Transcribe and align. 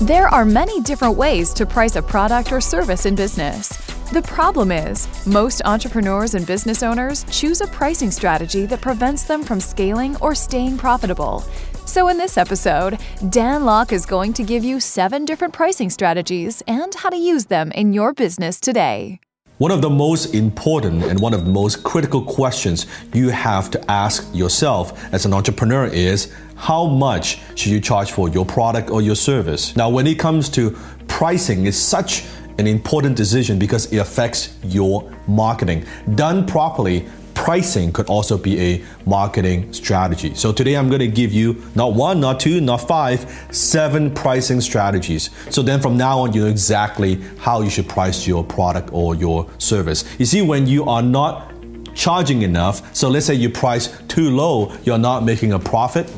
There 0.00 0.26
are 0.26 0.44
many 0.44 0.80
different 0.80 1.16
ways 1.16 1.54
to 1.54 1.64
price 1.64 1.94
a 1.94 2.02
product 2.02 2.50
or 2.50 2.60
service 2.60 3.06
in 3.06 3.14
business. 3.14 3.68
The 4.10 4.22
problem 4.22 4.72
is, 4.72 5.06
most 5.24 5.62
entrepreneurs 5.64 6.34
and 6.34 6.44
business 6.44 6.82
owners 6.82 7.24
choose 7.30 7.60
a 7.60 7.68
pricing 7.68 8.10
strategy 8.10 8.66
that 8.66 8.80
prevents 8.80 9.22
them 9.22 9.44
from 9.44 9.60
scaling 9.60 10.16
or 10.16 10.34
staying 10.34 10.78
profitable. 10.78 11.44
So, 11.86 12.08
in 12.08 12.18
this 12.18 12.36
episode, 12.36 12.98
Dan 13.30 13.64
Lok 13.64 13.92
is 13.92 14.04
going 14.04 14.32
to 14.32 14.42
give 14.42 14.64
you 14.64 14.80
seven 14.80 15.24
different 15.24 15.54
pricing 15.54 15.90
strategies 15.90 16.60
and 16.66 16.92
how 16.92 17.10
to 17.10 17.16
use 17.16 17.44
them 17.44 17.70
in 17.70 17.92
your 17.92 18.12
business 18.12 18.58
today. 18.58 19.20
One 19.58 19.70
of 19.70 19.82
the 19.82 19.90
most 19.90 20.34
important 20.34 21.04
and 21.04 21.20
one 21.20 21.32
of 21.32 21.44
the 21.44 21.50
most 21.52 21.84
critical 21.84 22.20
questions 22.20 22.86
you 23.12 23.28
have 23.28 23.70
to 23.70 23.90
ask 23.90 24.28
yourself 24.34 25.00
as 25.14 25.24
an 25.26 25.32
entrepreneur 25.32 25.86
is 25.86 26.34
how 26.64 26.86
much 26.86 27.40
should 27.56 27.72
you 27.72 27.78
charge 27.78 28.10
for 28.12 28.30
your 28.30 28.46
product 28.46 28.88
or 28.88 29.02
your 29.02 29.14
service? 29.14 29.76
Now, 29.76 29.90
when 29.90 30.06
it 30.06 30.18
comes 30.18 30.48
to 30.50 30.70
pricing, 31.08 31.66
it's 31.66 31.76
such 31.76 32.24
an 32.56 32.66
important 32.66 33.18
decision 33.18 33.58
because 33.58 33.92
it 33.92 33.98
affects 33.98 34.56
your 34.62 35.12
marketing. 35.26 35.84
Done 36.14 36.46
properly, 36.46 37.06
pricing 37.34 37.92
could 37.92 38.06
also 38.06 38.38
be 38.38 38.58
a 38.58 38.84
marketing 39.04 39.74
strategy. 39.74 40.34
So 40.34 40.52
today 40.54 40.74
I'm 40.76 40.88
going 40.88 41.00
to 41.00 41.08
give 41.08 41.34
you 41.34 41.62
not 41.74 41.92
one, 41.92 42.18
not 42.18 42.40
two, 42.40 42.62
not 42.62 42.78
five, 42.78 43.30
seven 43.50 44.14
pricing 44.14 44.62
strategies. 44.62 45.28
So 45.50 45.60
then 45.60 45.82
from 45.82 45.98
now 45.98 46.20
on, 46.20 46.32
you 46.32 46.44
know 46.44 46.48
exactly 46.48 47.20
how 47.40 47.60
you 47.60 47.68
should 47.68 47.90
price 47.90 48.26
your 48.26 48.42
product 48.42 48.88
or 48.90 49.14
your 49.14 49.50
service. 49.58 50.02
You 50.18 50.24
see, 50.24 50.40
when 50.40 50.66
you 50.66 50.84
are 50.86 51.02
not 51.02 51.52
charging 51.94 52.40
enough, 52.40 52.96
so 52.96 53.10
let's 53.10 53.26
say 53.26 53.34
you 53.34 53.50
price 53.50 53.94
too 54.08 54.30
low, 54.30 54.74
you're 54.84 54.96
not 54.96 55.24
making 55.24 55.52
a 55.52 55.58
profit 55.58 56.10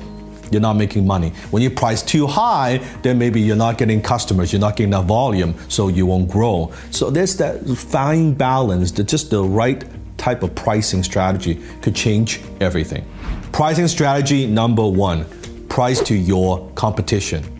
you're 0.50 0.60
not 0.60 0.74
making 0.74 1.06
money. 1.06 1.30
When 1.50 1.62
you 1.62 1.70
price 1.70 2.02
too 2.02 2.26
high, 2.26 2.78
then 3.02 3.18
maybe 3.18 3.40
you're 3.40 3.56
not 3.56 3.78
getting 3.78 4.00
customers, 4.00 4.52
you're 4.52 4.60
not 4.60 4.76
getting 4.76 4.90
enough 4.90 5.06
volume, 5.06 5.54
so 5.68 5.88
you 5.88 6.06
won't 6.06 6.30
grow. 6.30 6.72
So 6.90 7.10
there's 7.10 7.36
that 7.36 7.66
fine 7.66 8.34
balance, 8.34 8.92
that 8.92 9.04
just 9.04 9.30
the 9.30 9.42
right 9.42 9.84
type 10.16 10.42
of 10.42 10.54
pricing 10.54 11.02
strategy 11.02 11.62
could 11.82 11.94
change 11.94 12.40
everything. 12.60 13.04
Pricing 13.52 13.88
strategy 13.88 14.46
number 14.46 14.86
one 14.86 15.26
price 15.68 16.00
to 16.00 16.14
your 16.14 16.70
competition. 16.74 17.55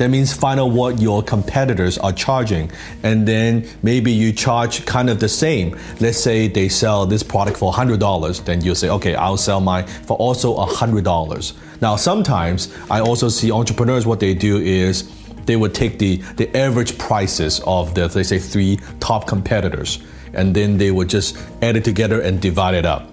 That 0.00 0.08
means 0.08 0.32
find 0.32 0.58
out 0.58 0.70
what 0.70 0.98
your 0.98 1.22
competitors 1.22 1.98
are 1.98 2.10
charging, 2.10 2.70
and 3.02 3.28
then 3.28 3.68
maybe 3.82 4.10
you 4.10 4.32
charge 4.32 4.86
kind 4.86 5.10
of 5.10 5.20
the 5.20 5.28
same. 5.28 5.78
Let's 6.00 6.16
say 6.16 6.48
they 6.48 6.70
sell 6.70 7.04
this 7.04 7.22
product 7.22 7.58
for 7.58 7.70
$100, 7.70 8.44
then 8.46 8.62
you 8.62 8.74
say, 8.74 8.88
okay, 8.88 9.14
I'll 9.14 9.36
sell 9.36 9.60
mine 9.60 9.86
for 9.86 10.16
also 10.16 10.56
$100. 10.56 11.52
Now, 11.82 11.96
sometimes 11.96 12.74
I 12.90 13.00
also 13.00 13.28
see 13.28 13.52
entrepreneurs, 13.52 14.06
what 14.06 14.20
they 14.20 14.32
do 14.32 14.56
is 14.56 15.12
they 15.44 15.56
would 15.56 15.74
take 15.74 15.98
the, 15.98 16.16
the 16.36 16.48
average 16.56 16.96
prices 16.96 17.60
of 17.66 17.94
the, 17.94 18.08
they 18.08 18.22
say, 18.22 18.38
three 18.38 18.80
top 19.00 19.26
competitors, 19.26 19.98
and 20.32 20.56
then 20.56 20.78
they 20.78 20.90
would 20.90 21.10
just 21.10 21.36
add 21.60 21.76
it 21.76 21.84
together 21.84 22.22
and 22.22 22.40
divide 22.40 22.74
it 22.74 22.86
up. 22.86 23.12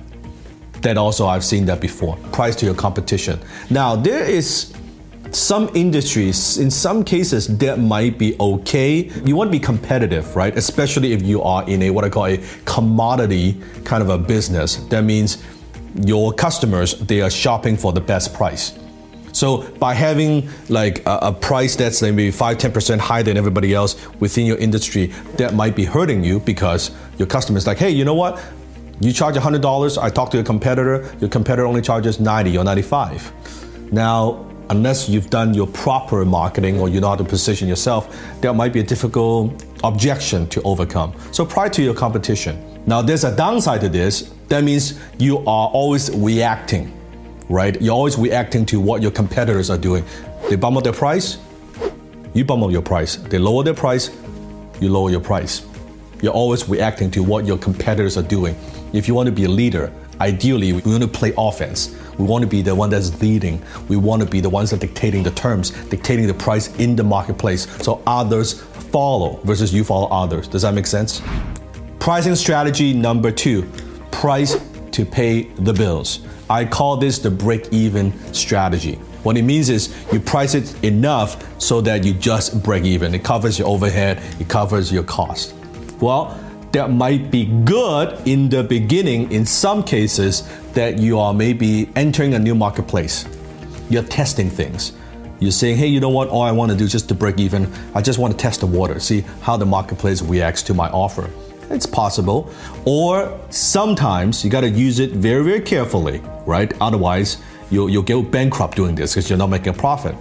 That 0.84 0.98
also, 0.98 1.28
I've 1.28 1.44
seen 1.44 1.66
that 1.66 1.82
before. 1.82 2.16
Price 2.32 2.56
to 2.58 2.66
your 2.66 2.76
competition. 2.76 3.42
Now, 3.70 3.98
there 3.98 4.24
is 4.24 4.74
some 5.32 5.70
industries, 5.74 6.58
in 6.58 6.72
some 6.72 7.04
cases, 7.04 7.58
that 7.58 7.80
might 7.80 8.18
be 8.18 8.36
okay. 8.40 9.10
You 9.26 9.36
want 9.36 9.50
to 9.50 9.52
be 9.52 9.60
competitive, 9.60 10.36
right? 10.36 10.56
Especially 10.58 11.14
if 11.14 11.22
you 11.22 11.42
are 11.42 11.68
in 11.70 11.82
a 11.84 11.90
what 11.90 12.06
I 12.06 12.10
call 12.10 12.26
a 12.26 12.38
commodity 12.66 13.62
kind 13.84 14.02
of 14.02 14.10
a 14.10 14.18
business. 14.18 14.78
That 14.88 15.04
means 15.04 15.44
your 16.06 16.34
customers 16.34 16.98
they 17.00 17.22
are 17.22 17.30
shopping 17.30 17.78
for 17.78 17.92
the 17.92 18.02
best 18.02 18.34
price. 18.34 18.78
So 19.34 19.70
by 19.78 19.94
having 19.94 20.50
like 20.70 21.06
a, 21.06 21.20
a 21.24 21.32
price 21.32 21.76
that's 21.76 22.02
maybe 22.02 22.32
5 22.32 22.58
10% 22.58 23.00
higher 23.00 23.22
than 23.22 23.38
everybody 23.38 23.74
else 23.74 23.96
within 24.20 24.46
your 24.46 24.58
industry, 24.58 25.08
that 25.36 25.54
might 25.54 25.76
be 25.76 25.86
hurting 25.86 26.24
you 26.24 26.40
because 26.40 26.92
your 27.18 27.28
customer 27.28 27.58
is 27.58 27.68
like, 27.68 27.78
hey, 27.78 27.92
you 27.92 28.04
know 28.04 28.16
what? 28.16 28.44
You 29.00 29.14
charge 29.14 29.36
$100, 29.36 30.02
I 30.02 30.10
talk 30.10 30.32
to 30.32 30.38
your 30.38 30.44
competitor, 30.44 31.14
your 31.20 31.30
competitor 31.30 31.68
only 31.68 31.84
charges 31.84 32.20
90 32.20 32.58
or 32.58 32.64
95. 32.64 33.94
Now, 33.94 34.44
unless 34.70 35.08
you've 35.08 35.30
done 35.30 35.54
your 35.54 35.68
proper 35.68 36.26
marketing 36.26 36.80
or 36.80 36.90
you 36.90 37.00
know 37.00 37.10
how 37.10 37.16
to 37.16 37.24
position 37.24 37.68
yourself, 37.68 38.16
there 38.42 38.54
might 38.54 38.74
be 38.74 38.80
a 38.80 38.84
difficult 38.84 39.66
objection 39.84 40.48
to 40.48 40.62
overcome. 40.64 41.14
So 41.32 41.46
prior 41.46 41.70
to 41.70 41.82
your 41.82 41.94
competition. 41.94 42.64
Now 42.86 43.02
there's 43.02 43.24
a 43.24 43.36
downside 43.36 43.82
to 43.82 43.90
this. 43.90 44.34
That 44.48 44.64
means 44.64 45.00
you 45.18 45.40
are 45.40 45.68
always 45.70 46.10
reacting, 46.16 46.98
right? 47.50 47.80
You're 47.82 47.94
always 47.94 48.18
reacting 48.18 48.66
to 48.68 48.80
what 48.80 49.02
your 49.02 49.12
competitors 49.12 49.70
are 49.70 49.78
doing. 49.78 50.06
They 50.50 50.56
bump 50.56 50.78
up 50.78 50.84
their 50.84 50.94
price, 50.94 51.38
you 52.34 52.46
bump 52.46 52.64
up 52.64 52.72
your 52.72 52.82
price. 52.82 53.16
They 53.16 53.40
lower 53.40 53.64
their 53.64 53.74
price, 53.74 54.10
you 54.80 54.90
lower 54.90 55.10
your 55.10 55.20
price. 55.20 55.66
You're 56.22 56.34
always 56.34 56.68
reacting 56.68 57.12
to 57.12 57.24
what 57.24 57.46
your 57.46 57.58
competitors 57.58 58.18
are 58.18 58.24
doing. 58.24 58.56
If 58.94 59.08
you 59.08 59.14
want 59.14 59.28
to 59.28 59.32
be 59.32 59.44
a 59.44 59.50
leader, 59.50 59.92
ideally 60.20 60.74
we 60.74 60.82
want 60.82 61.04
to 61.04 61.08
play 61.08 61.34
offense 61.38 61.96
we 62.18 62.26
want 62.26 62.44
to 62.44 62.48
be 62.48 62.62
the 62.62 62.74
one 62.74 62.90
that's 62.90 63.22
leading. 63.22 63.62
We 63.88 63.98
want 63.98 64.22
to 64.22 64.28
be 64.28 64.40
the 64.40 64.50
ones 64.50 64.72
that 64.72 64.78
are 64.78 64.88
dictating 64.88 65.24
the 65.24 65.32
terms, 65.32 65.72
dictating 65.86 66.28
the 66.28 66.34
price 66.34 66.76
in 66.78 66.96
the 66.96 67.04
marketplace. 67.04 67.68
So 67.84 68.02
others 68.08 68.62
follow 68.62 69.40
versus 69.44 69.74
you 69.74 69.84
follow 69.84 70.08
others. 70.08 70.48
Does 70.48 70.64
that 70.64 70.74
make 70.74 70.88
sense? 70.88 71.22
Pricing 72.00 72.36
strategy 72.36 72.94
number 72.94 73.32
two 73.32 73.70
price 74.12 74.58
to 74.92 75.06
pay 75.06 75.44
the 75.44 75.74
bills. 75.74 76.22
I 76.50 76.66
call 76.66 76.98
this 76.98 77.20
the 77.20 77.30
break 77.30 77.72
even 77.72 78.12
strategy. 78.34 78.96
What 79.24 79.38
it 79.38 79.44
means 79.44 79.70
is 79.70 79.94
you 80.12 80.20
price 80.20 80.56
it 80.56 80.84
enough 80.84 81.62
so 81.62 81.82
that 81.82 82.04
you 82.04 82.14
just 82.14 82.64
break 82.64 82.86
even. 82.86 83.14
It 83.14 83.24
covers 83.24 83.60
your 83.60 83.68
overhead, 83.68 84.24
it 84.40 84.48
covers 84.48 84.92
your 84.92 85.04
cost. 85.04 85.54
Well, 86.00 86.40
that 86.72 86.92
might 86.92 87.30
be 87.32 87.46
good 87.64 88.28
in 88.28 88.50
the 88.50 88.64
beginning 88.64 89.32
in 89.32 89.46
some 89.46 89.84
cases 89.84 90.50
that 90.78 91.00
you 91.00 91.18
are 91.18 91.34
maybe 91.34 91.90
entering 91.96 92.36
a 92.36 92.40
new 92.40 92.54
marketplace. 92.54 93.26
You're 93.90 94.04
testing 94.04 94.48
things. 94.48 94.94
You're 95.40 95.50
saying, 95.52 95.78
hey, 95.78 95.88
you 95.88 96.00
know 96.00 96.10
what? 96.10 96.28
All 96.28 96.44
I 96.44 96.52
want 96.52 96.72
to 96.72 96.78
do 96.78 96.84
is 96.84 96.92
just 96.92 97.08
to 97.10 97.16
break 97.16 97.40
even. 97.40 97.68
I 97.96 98.02
just 98.04 98.20
want 98.20 98.32
to 98.32 98.38
test 98.38 98.60
the 98.60 98.68
water, 98.68 99.00
see 99.00 99.22
how 99.42 99.58
the 99.58 99.66
marketplace 99.66 100.22
reacts 100.22 100.62
to 100.64 100.76
my 100.76 100.88
offer. 100.90 101.32
It's 101.72 101.88
possible. 101.88 102.54
Or 102.86 103.40
sometimes 103.50 104.46
you 104.46 104.52
got 104.52 104.62
to 104.62 104.70
use 104.70 105.00
it 105.00 105.14
very, 105.14 105.44
very 105.44 105.62
carefully, 105.62 106.22
right? 106.46 106.72
Otherwise, 106.80 107.38
you'll, 107.72 107.90
you'll 107.90 108.04
go 108.04 108.22
bankrupt 108.22 108.76
doing 108.76 108.94
this 108.94 109.16
because 109.16 109.32
you're 109.32 109.40
not 109.40 109.50
making 109.50 109.70
a 109.70 109.74
profit. 109.74 110.16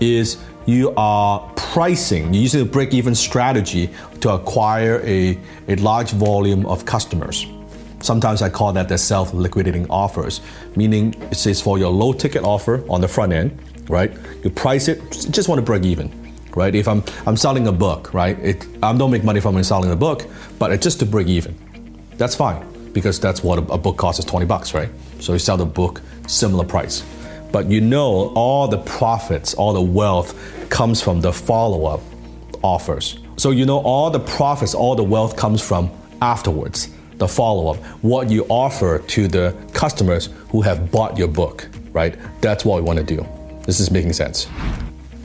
Is 0.00 0.38
you 0.64 0.94
are 0.96 1.52
pricing, 1.54 2.32
you're 2.32 2.44
using 2.44 2.62
a 2.62 2.64
break 2.64 2.94
even 2.94 3.14
strategy 3.14 3.90
to 4.22 4.30
acquire 4.30 5.02
a, 5.04 5.38
a 5.68 5.76
large 5.76 6.12
volume 6.12 6.64
of 6.64 6.86
customers. 6.86 7.46
Sometimes 8.06 8.40
I 8.40 8.48
call 8.48 8.72
that 8.74 8.88
the 8.88 8.96
self 8.96 9.34
liquidating 9.34 9.90
offers, 9.90 10.40
meaning 10.76 11.14
it 11.32 11.34
says 11.34 11.60
for 11.60 11.76
your 11.76 11.90
low 11.90 12.12
ticket 12.12 12.44
offer 12.44 12.84
on 12.88 13.00
the 13.00 13.08
front 13.08 13.32
end, 13.32 13.58
right? 13.88 14.16
You 14.44 14.50
price 14.50 14.86
it, 14.86 15.00
just 15.10 15.48
want 15.48 15.58
to 15.58 15.62
break 15.62 15.84
even, 15.84 16.08
right? 16.54 16.72
If 16.72 16.86
I'm, 16.86 17.02
I'm 17.26 17.36
selling 17.36 17.66
a 17.66 17.72
book, 17.72 18.14
right? 18.14 18.38
It, 18.38 18.64
I 18.80 18.96
don't 18.96 19.10
make 19.10 19.24
money 19.24 19.40
from 19.40 19.60
selling 19.64 19.90
a 19.90 19.96
book, 19.96 20.24
but 20.58 20.70
it's 20.70 20.84
just 20.84 21.00
to 21.00 21.06
break 21.06 21.26
even. 21.26 21.58
That's 22.16 22.36
fine 22.36 22.64
because 22.92 23.18
that's 23.18 23.42
what 23.42 23.58
a, 23.58 23.76
book 23.76 23.96
costs 23.96 24.20
is 24.20 24.24
20 24.24 24.46
bucks, 24.46 24.72
right? 24.72 24.88
So 25.18 25.32
you 25.32 25.40
sell 25.40 25.56
the 25.56 25.66
book, 25.66 26.00
similar 26.28 26.64
price 26.64 27.02
but 27.52 27.70
you 27.70 27.80
know 27.80 28.32
all 28.34 28.68
the 28.68 28.76
profits, 28.78 29.54
all 29.54 29.72
the 29.72 29.80
wealth 29.80 30.34
comes 30.68 31.00
from 31.00 31.22
the 31.22 31.32
follow 31.32 31.86
up 31.86 32.00
offers. 32.62 33.18
So 33.38 33.50
you 33.50 33.64
know 33.64 33.78
all 33.78 34.10
the 34.10 34.20
profits, 34.20 34.74
all 34.74 34.94
the 34.94 35.02
wealth 35.02 35.36
comes 35.36 35.62
from 35.62 35.90
afterwards, 36.20 36.88
the 37.18 37.28
follow 37.28 37.72
up, 37.72 37.76
what 38.02 38.30
you 38.30 38.44
offer 38.48 38.98
to 38.98 39.28
the 39.28 39.56
customers 39.72 40.28
who 40.50 40.60
have 40.62 40.90
bought 40.90 41.16
your 41.16 41.28
book, 41.28 41.68
right? 41.92 42.16
That's 42.40 42.64
what 42.64 42.76
we 42.76 42.82
want 42.82 42.98
to 42.98 43.04
do. 43.04 43.26
This 43.64 43.80
is 43.80 43.90
making 43.90 44.12
sense. 44.12 44.48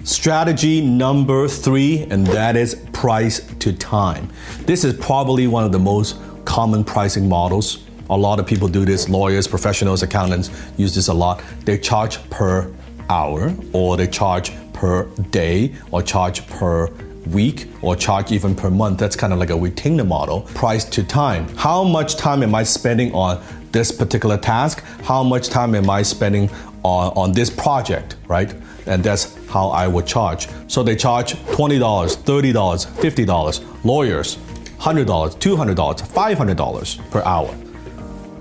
Strategy 0.03 0.81
number 0.81 1.47
three, 1.47 2.07
and 2.09 2.25
that 2.27 2.55
is 2.55 2.75
price 2.91 3.41
to 3.59 3.71
time. 3.71 4.29
This 4.61 4.83
is 4.83 4.93
probably 4.95 5.47
one 5.47 5.63
of 5.63 5.71
the 5.71 5.79
most 5.79 6.17
common 6.45 6.83
pricing 6.83 7.29
models. 7.29 7.85
A 8.09 8.17
lot 8.17 8.39
of 8.39 8.47
people 8.47 8.67
do 8.67 8.83
this, 8.83 9.07
lawyers, 9.09 9.47
professionals, 9.47 10.01
accountants 10.01 10.49
use 10.75 10.95
this 10.95 11.07
a 11.07 11.13
lot. 11.13 11.43
They 11.65 11.77
charge 11.77 12.17
per 12.29 12.73
hour 13.09 13.53
or 13.73 13.95
they 13.95 14.07
charge 14.07 14.51
per 14.73 15.05
day 15.29 15.75
or 15.91 16.01
charge 16.01 16.47
per 16.47 16.87
week 17.27 17.67
or 17.81 17.95
charge 17.95 18.31
even 18.31 18.55
per 18.55 18.69
month. 18.69 18.99
That's 18.99 19.15
kind 19.15 19.33
of 19.33 19.39
like 19.39 19.49
a 19.49 19.57
retainer 19.57 20.03
model. 20.03 20.41
Price 20.53 20.85
to 20.85 21.03
time. 21.03 21.47
How 21.55 21.83
much 21.83 22.15
time 22.15 22.43
am 22.43 22.55
I 22.55 22.63
spending 22.63 23.13
on 23.13 23.43
this 23.71 23.91
particular 23.91 24.37
task? 24.37 24.83
How 25.03 25.23
much 25.23 25.49
time 25.49 25.75
am 25.75 25.89
I 25.89 26.01
spending 26.01 26.49
on, 26.83 27.13
on 27.15 27.31
this 27.31 27.49
project, 27.49 28.15
right? 28.27 28.53
And 28.87 29.03
that's 29.03 29.37
how 29.47 29.69
I 29.69 29.87
would 29.87 30.07
charge. 30.07 30.47
So 30.67 30.83
they 30.83 30.95
charge 30.95 31.33
$20, 31.33 31.79
$30, 31.79 32.53
$50. 32.53 33.85
Lawyers, 33.85 34.37
$100, 34.79 35.05
$200, 35.05 35.75
$500 35.75 37.11
per 37.11 37.21
hour. 37.21 37.55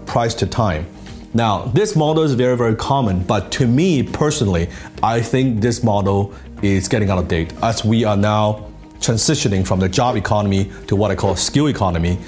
Price 0.06 0.34
to 0.34 0.46
time. 0.46 0.86
Now, 1.32 1.66
this 1.66 1.94
model 1.94 2.24
is 2.24 2.34
very, 2.34 2.56
very 2.56 2.74
common, 2.74 3.22
but 3.22 3.52
to 3.52 3.66
me 3.66 4.02
personally, 4.02 4.68
I 5.02 5.20
think 5.20 5.60
this 5.60 5.84
model 5.84 6.34
is 6.62 6.88
getting 6.88 7.08
out 7.10 7.18
of 7.18 7.28
date 7.28 7.52
as 7.62 7.84
we 7.84 8.04
are 8.04 8.16
now 8.16 8.69
transitioning 9.00 9.66
from 9.66 9.80
the 9.80 9.88
job 9.88 10.16
economy 10.16 10.70
to 10.86 10.94
what 10.94 11.10
I 11.10 11.14
call 11.14 11.34
skill 11.36 11.68
economy. 11.68 12.18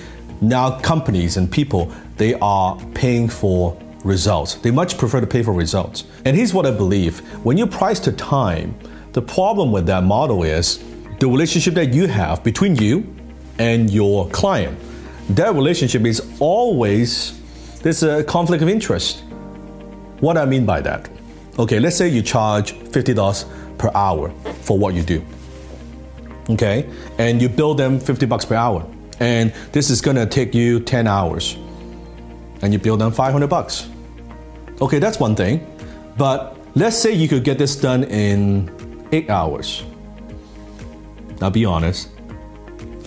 Now, 0.40 0.80
companies 0.80 1.36
and 1.36 1.50
people, 1.50 1.92
they 2.16 2.34
are 2.34 2.76
paying 2.94 3.28
for 3.28 3.78
results. 4.04 4.56
They 4.56 4.70
much 4.70 4.98
prefer 4.98 5.20
to 5.20 5.26
pay 5.26 5.42
for 5.42 5.52
results. 5.52 6.04
And 6.24 6.36
here's 6.36 6.52
what 6.52 6.66
I 6.66 6.70
believe 6.70 7.20
when 7.44 7.56
you 7.56 7.66
price 7.66 8.00
to 8.00 8.12
time, 8.12 8.74
the 9.12 9.22
problem 9.22 9.70
with 9.70 9.86
that 9.86 10.02
model 10.02 10.42
is 10.42 10.82
the 11.20 11.28
relationship 11.28 11.74
that 11.74 11.92
you 11.94 12.08
have 12.08 12.42
between 12.42 12.74
you 12.76 13.14
and 13.58 13.90
your 13.90 14.28
client. 14.30 14.78
That 15.30 15.54
relationship 15.54 16.04
is 16.04 16.20
always 16.40 17.38
there's 17.82 18.02
a 18.02 18.24
conflict 18.24 18.62
of 18.62 18.68
interest. 18.68 19.24
What 20.20 20.36
I 20.38 20.46
mean 20.46 20.64
by 20.64 20.80
that? 20.80 21.10
Okay, 21.58 21.80
let's 21.80 21.96
say 21.96 22.08
you 22.08 22.22
charge 22.22 22.74
$50 22.74 23.78
per 23.78 23.90
hour 23.94 24.30
for 24.62 24.78
what 24.78 24.94
you 24.94 25.02
do. 25.02 25.24
Okay, 26.50 26.88
and 27.18 27.40
you 27.40 27.48
bill 27.48 27.74
them 27.74 28.00
50 28.00 28.26
bucks 28.26 28.44
per 28.44 28.54
hour. 28.54 28.86
And 29.20 29.52
this 29.70 29.90
is 29.90 30.00
gonna 30.00 30.26
take 30.26 30.54
you 30.54 30.80
10 30.80 31.06
hours. 31.06 31.56
And 32.62 32.72
you 32.72 32.78
bill 32.78 32.96
them 32.96 33.12
500 33.12 33.46
bucks. 33.46 33.88
Okay, 34.80 34.98
that's 34.98 35.20
one 35.20 35.36
thing. 35.36 35.64
But 36.16 36.56
let's 36.74 36.98
say 36.98 37.12
you 37.12 37.28
could 37.28 37.44
get 37.44 37.58
this 37.58 37.76
done 37.76 38.04
in 38.04 38.70
eight 39.12 39.30
hours. 39.30 39.84
Now 41.40 41.50
be 41.50 41.64
honest. 41.64 42.08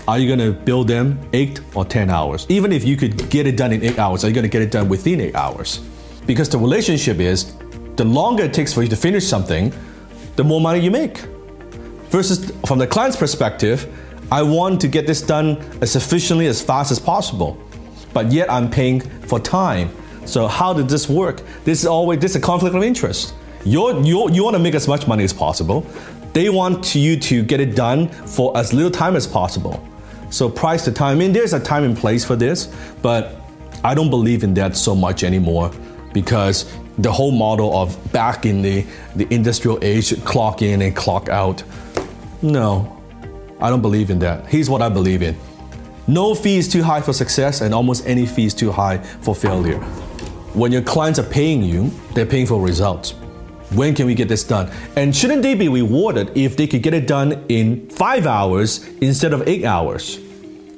Are 0.08 0.20
you 0.20 0.30
gonna 0.30 0.52
bill 0.52 0.84
them 0.84 1.20
eight 1.34 1.60
or 1.74 1.84
10 1.84 2.10
hours? 2.10 2.46
Even 2.48 2.72
if 2.72 2.86
you 2.86 2.96
could 2.96 3.30
get 3.30 3.48
it 3.48 3.58
done 3.58 3.74
in 3.74 3.84
eight 3.84 3.98
hours, 3.98 4.24
are 4.24 4.28
you 4.28 4.36
gonna 4.36 4.48
get 4.48 4.62
it 4.62 4.72
done 4.72 4.88
within 4.88 5.20
eight 5.20 5.36
hours? 5.36 5.81
Because 6.26 6.48
the 6.48 6.58
relationship 6.58 7.20
is 7.20 7.56
the 7.96 8.06
longer 8.06 8.44
it 8.44 8.54
takes 8.54 8.74
for 8.74 8.84
you 8.84 8.90
to 8.90 8.96
finish 8.96 9.26
something, 9.26 9.74
the 10.36 10.44
more 10.44 10.62
money 10.62 10.80
you 10.80 10.92
make. 10.92 11.24
Versus 12.16 12.52
from 12.66 12.80
the 12.80 12.88
client's 12.88 13.18
perspective, 13.18 13.78
I 14.32 14.42
want 14.42 14.80
to 14.82 14.88
get 14.88 15.06
this 15.06 15.22
done 15.22 15.58
as 15.82 15.96
efficiently 15.96 16.48
as 16.48 16.62
fast 16.62 16.92
as 16.92 17.00
possible. 17.00 17.52
But 18.14 18.32
yet 18.32 18.50
I'm 18.50 18.70
paying 18.70 19.02
for 19.02 19.40
time 19.40 19.90
so 20.26 20.48
how 20.48 20.74
did 20.74 20.90
this 20.90 21.08
work? 21.08 21.42
This 21.64 21.80
is 21.82 21.86
always 21.86 22.20
this 22.20 22.32
is 22.32 22.38
a 22.38 22.42
conflict 22.42 22.76
of 22.76 22.84
interest. 22.84 23.34
You're, 23.64 24.02
you 24.02 24.30
you 24.32 24.44
want 24.44 24.56
to 24.56 24.60
make 24.60 24.76
as 24.76 24.88
much 24.88 25.08
money 25.08 25.24
as 25.24 25.34
possible. 25.34 25.86
They 26.34 26.50
want 26.50 26.96
you 26.96 27.18
to 27.20 27.44
get 27.44 27.60
it 27.60 27.76
done 27.76 28.10
for 28.10 28.56
as 28.58 28.74
little 28.74 28.92
time 28.92 29.16
as 29.16 29.26
possible. 29.26 29.88
So 30.32 30.50
price 30.50 30.84
to 30.86 30.92
time. 30.92 31.18
I 31.18 31.20
mean, 31.20 31.32
there's 31.32 31.54
a 31.54 31.60
time 31.60 31.84
and 31.84 31.96
place 31.96 32.26
for 32.26 32.36
this, 32.36 32.74
but 33.02 33.36
I 33.84 33.94
don't 33.94 34.10
believe 34.10 34.44
in 34.44 34.54
that 34.56 34.76
so 34.76 34.96
much 34.96 35.24
anymore 35.24 35.72
because 36.12 36.66
the 36.98 37.12
whole 37.12 37.32
model 37.32 37.78
of 37.78 37.98
back 38.12 38.46
in 38.46 38.62
the, 38.62 38.86
the 39.16 39.28
industrial 39.34 39.80
age, 39.82 40.24
clock 40.26 40.62
in 40.62 40.82
and 40.82 40.96
clock 40.96 41.30
out. 41.30 41.64
No, 42.45 43.01
I 43.59 43.71
don't 43.71 43.81
believe 43.81 44.12
in 44.12 44.19
that. 44.19 44.45
Here's 44.45 44.69
what 44.69 44.83
I 44.83 44.88
believe 44.88 45.24
in. 45.24 45.36
No 46.07 46.36
fee 46.36 46.57
is 46.57 46.71
too 46.71 46.83
high 46.83 47.01
for 47.01 47.12
success, 47.12 47.62
and 47.62 47.74
almost 47.74 48.06
any 48.06 48.27
fee 48.27 48.45
is 48.45 48.53
too 48.53 48.71
high 48.71 49.00
for 49.00 49.33
failure. 49.33 49.80
When 50.53 50.71
your 50.71 50.83
clients 50.83 51.18
are 51.18 51.24
paying 51.24 51.63
you, 51.63 51.92
they're 52.13 52.27
paying 52.27 52.45
for 52.45 52.62
results. 52.62 53.15
When 53.71 53.95
can 53.95 54.06
we 54.06 54.13
get 54.13 54.27
this 54.27 54.44
done? 54.44 54.71
And 54.95 55.15
shouldn't 55.15 55.42
they 55.42 55.56
be 55.56 55.69
rewarded 55.69 56.38
if 56.38 56.56
they 56.56 56.68
could 56.68 56.83
get 56.83 56.94
it 56.94 57.07
done 57.07 57.44
in 57.50 57.89
five 57.89 58.27
hours 58.27 58.88
instead 59.01 59.33
of 59.33 59.47
eight 59.47 59.65
hours? 59.65 60.18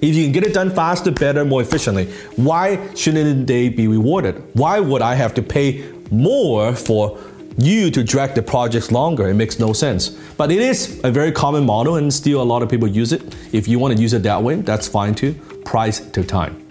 If 0.01 0.15
you 0.15 0.23
can 0.23 0.31
get 0.31 0.45
it 0.45 0.53
done 0.53 0.69
faster, 0.69 1.11
better, 1.11 1.43
more 1.43 1.61
efficiently, 1.61 2.05
why 2.37 2.93
shouldn't 2.95 3.45
they 3.45 3.67
be 3.67 3.89
rewarded? 3.89 4.41
Why 4.53 4.79
would 4.79 5.01
I 5.01 5.15
have 5.15 5.33
to 5.33 5.41
pay 5.41 5.91
more 6.11 6.73
for 6.73 7.19
you 7.57 7.89
to 7.91 8.03
drag 8.03 8.35
the 8.35 8.41
projects 8.41 8.91
longer? 8.91 9.27
It 9.29 9.33
makes 9.33 9.59
no 9.59 9.73
sense. 9.73 10.09
But 10.09 10.51
it 10.51 10.59
is 10.59 11.01
a 11.03 11.11
very 11.11 11.31
common 11.31 11.65
model 11.65 11.95
and 11.95 12.13
still 12.13 12.41
a 12.41 12.43
lot 12.43 12.61
of 12.61 12.69
people 12.69 12.87
use 12.87 13.11
it. 13.11 13.35
If 13.51 13.67
you 13.67 13.79
want 13.79 13.95
to 13.95 14.01
use 14.01 14.13
it 14.13 14.23
that 14.23 14.41
way, 14.41 14.55
that's 14.55 14.87
fine 14.87 15.15
too. 15.15 15.33
Price 15.65 15.99
to 15.99 16.23
time. 16.23 16.63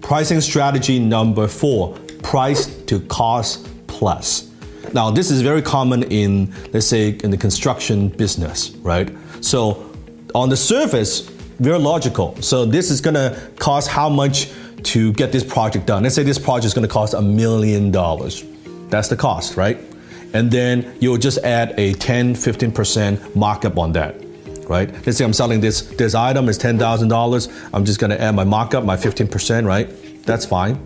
Pricing 0.00 0.40
strategy 0.40 0.98
number 0.98 1.46
four 1.48 1.98
price 2.22 2.66
to 2.86 3.00
cost 3.00 3.68
plus. 3.86 4.50
Now, 4.92 5.10
this 5.10 5.30
is 5.30 5.42
very 5.42 5.62
common 5.62 6.02
in, 6.04 6.52
let's 6.72 6.86
say, 6.86 7.10
in 7.22 7.30
the 7.30 7.36
construction 7.36 8.08
business, 8.08 8.70
right? 8.82 9.10
So, 9.40 9.92
on 10.34 10.48
the 10.48 10.56
surface, 10.56 11.20
very 11.60 11.78
logical. 11.78 12.36
So, 12.42 12.64
this 12.64 12.90
is 12.90 13.00
gonna 13.00 13.36
cost 13.58 13.88
how 13.88 14.08
much 14.08 14.50
to 14.84 15.12
get 15.12 15.30
this 15.30 15.44
project 15.44 15.86
done. 15.86 16.02
Let's 16.02 16.14
say 16.14 16.24
this 16.24 16.38
project 16.38 16.66
is 16.66 16.74
gonna 16.74 16.88
cost 16.88 17.14
a 17.14 17.22
million 17.22 17.90
dollars. 17.90 18.44
That's 18.88 19.08
the 19.08 19.16
cost, 19.16 19.56
right? 19.56 19.78
And 20.36 20.50
then 20.50 20.94
you'll 21.00 21.16
just 21.16 21.38
add 21.38 21.72
a 21.78 21.94
10, 21.94 22.34
15% 22.34 23.34
markup 23.34 23.78
on 23.78 23.92
that, 23.92 24.14
right? 24.68 24.92
Let's 25.06 25.16
say 25.16 25.24
I'm 25.24 25.32
selling 25.32 25.62
this, 25.62 25.80
this 25.80 26.14
item 26.14 26.50
is 26.50 26.58
$10,000. 26.58 27.70
I'm 27.72 27.86
just 27.86 27.98
gonna 27.98 28.16
add 28.16 28.34
my 28.34 28.44
markup, 28.44 28.84
my 28.84 28.98
15%, 28.98 29.64
right? 29.66 29.88
That's 30.24 30.44
fine. 30.44 30.76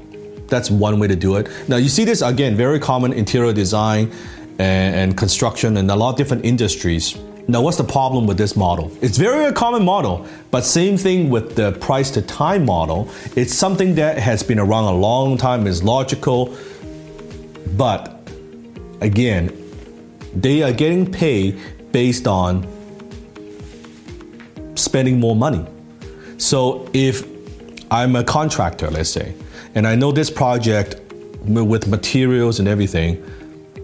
That's 0.46 0.70
one 0.70 1.00
way 1.00 1.08
to 1.08 1.16
do 1.16 1.34
it. 1.34 1.48
Now 1.68 1.78
you 1.78 1.88
see 1.88 2.04
this 2.04 2.22
again, 2.22 2.54
very 2.54 2.78
common 2.78 3.12
interior 3.12 3.52
design 3.52 4.12
and, 4.60 4.94
and 4.94 5.16
construction 5.16 5.78
and 5.78 5.90
a 5.90 5.96
lot 5.96 6.10
of 6.10 6.16
different 6.16 6.44
industries. 6.44 7.16
Now, 7.48 7.62
what's 7.62 7.78
the 7.78 7.82
problem 7.82 8.28
with 8.28 8.38
this 8.38 8.54
model? 8.54 8.92
It's 9.00 9.18
very 9.18 9.46
a 9.46 9.52
common 9.52 9.84
model, 9.84 10.28
but 10.52 10.64
same 10.64 10.96
thing 10.96 11.28
with 11.28 11.56
the 11.56 11.72
price 11.72 12.12
to 12.12 12.22
time 12.22 12.64
model. 12.64 13.10
It's 13.34 13.52
something 13.52 13.96
that 13.96 14.18
has 14.18 14.44
been 14.44 14.60
around 14.60 14.84
a 14.84 14.96
long 14.96 15.36
time, 15.36 15.66
is 15.66 15.82
logical, 15.82 16.56
but 17.76 18.19
again, 19.00 19.56
they 20.34 20.62
are 20.62 20.72
getting 20.72 21.10
paid 21.10 21.60
based 21.92 22.26
on 22.26 22.66
spending 24.76 25.18
more 25.20 25.36
money. 25.36 25.64
So 26.38 26.88
if 26.92 27.26
I'm 27.90 28.16
a 28.16 28.24
contractor, 28.24 28.90
let's 28.90 29.10
say, 29.10 29.34
and 29.74 29.86
I 29.86 29.94
know 29.94 30.12
this 30.12 30.30
project 30.30 30.96
with 31.44 31.88
materials 31.88 32.58
and 32.58 32.68
everything 32.68 33.22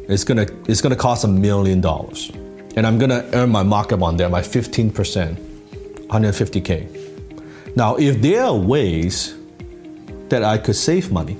is 0.08 0.24
gonna 0.24 0.46
it's 0.68 0.80
gonna 0.80 0.96
cost 0.96 1.24
a 1.24 1.28
million 1.28 1.80
dollars. 1.80 2.30
And 2.76 2.86
I'm 2.86 2.98
gonna 2.98 3.28
earn 3.32 3.50
my 3.50 3.62
markup 3.62 4.02
on 4.02 4.16
that, 4.18 4.30
my 4.30 4.42
15%, 4.42 4.92
150k. 6.08 7.74
Now, 7.74 7.96
if 7.96 8.20
there 8.20 8.44
are 8.44 8.54
ways 8.54 9.34
that 10.28 10.42
I 10.42 10.58
could 10.58 10.76
save 10.76 11.10
money, 11.10 11.38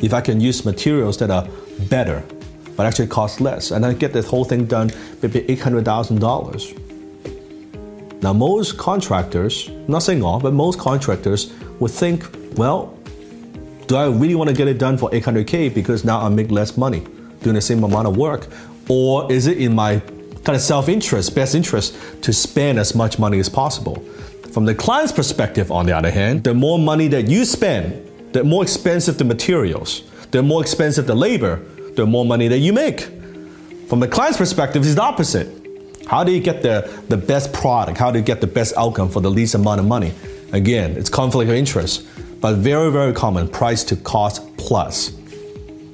if 0.00 0.12
I 0.12 0.20
can 0.20 0.40
use 0.40 0.64
materials 0.64 1.18
that 1.18 1.30
are 1.30 1.48
better, 1.88 2.24
but 2.76 2.86
actually 2.86 3.08
cost 3.08 3.40
less, 3.40 3.70
and 3.70 3.84
I 3.86 3.92
get 3.92 4.12
this 4.12 4.26
whole 4.26 4.44
thing 4.44 4.66
done 4.66 4.90
maybe 5.22 5.40
$800,000. 5.42 6.80
Now, 8.22 8.32
most 8.32 8.78
contractors, 8.78 9.68
not 9.86 10.02
saying 10.02 10.22
all, 10.22 10.40
but 10.40 10.54
most 10.54 10.78
contractors 10.78 11.52
would 11.78 11.90
think, 11.90 12.24
well, 12.56 12.98
do 13.86 13.96
I 13.96 14.06
really 14.06 14.34
want 14.34 14.48
to 14.48 14.56
get 14.56 14.66
it 14.66 14.78
done 14.78 14.96
for 14.96 15.10
800K 15.10 15.74
because 15.74 16.04
now 16.04 16.20
I 16.20 16.30
make 16.30 16.50
less 16.50 16.76
money 16.76 17.06
doing 17.42 17.54
the 17.54 17.60
same 17.60 17.84
amount 17.84 18.06
of 18.06 18.16
work? 18.16 18.46
Or 18.88 19.30
is 19.30 19.46
it 19.46 19.58
in 19.58 19.74
my 19.74 20.00
kind 20.44 20.56
of 20.56 20.60
self 20.62 20.88
interest, 20.88 21.34
best 21.34 21.54
interest, 21.54 21.96
to 22.22 22.32
spend 22.32 22.78
as 22.78 22.94
much 22.94 23.18
money 23.18 23.38
as 23.38 23.48
possible? 23.50 23.96
From 24.52 24.64
the 24.64 24.74
client's 24.74 25.12
perspective, 25.12 25.70
on 25.70 25.84
the 25.84 25.92
other 25.94 26.10
hand, 26.10 26.44
the 26.44 26.54
more 26.54 26.78
money 26.78 27.08
that 27.08 27.28
you 27.28 27.44
spend, 27.44 28.32
the 28.32 28.42
more 28.42 28.62
expensive 28.62 29.18
the 29.18 29.24
materials, 29.24 30.02
the 30.30 30.42
more 30.42 30.62
expensive 30.62 31.06
the 31.06 31.14
labor, 31.14 31.60
the 31.96 32.06
more 32.06 32.24
money 32.24 32.48
that 32.48 32.58
you 32.58 32.72
make. 32.72 33.00
From 33.88 34.00
the 34.00 34.08
client's 34.08 34.38
perspective, 34.38 34.84
it's 34.84 34.94
the 34.94 35.02
opposite. 35.02 35.48
How 36.06 36.24
do 36.24 36.32
you 36.32 36.40
get 36.40 36.62
the, 36.62 36.90
the 37.08 37.16
best 37.16 37.52
product? 37.52 37.98
How 37.98 38.10
do 38.10 38.18
you 38.18 38.24
get 38.24 38.40
the 38.40 38.46
best 38.46 38.74
outcome 38.76 39.08
for 39.08 39.20
the 39.20 39.30
least 39.30 39.54
amount 39.54 39.80
of 39.80 39.86
money? 39.86 40.12
Again, 40.52 40.96
it's 40.96 41.08
conflict 41.08 41.50
of 41.50 41.56
interest 41.56 42.06
but 42.44 42.56
very, 42.56 42.92
very 42.92 43.14
common 43.14 43.48
price 43.48 43.82
to 43.84 43.96
cost 43.96 44.42
plus. 44.58 45.16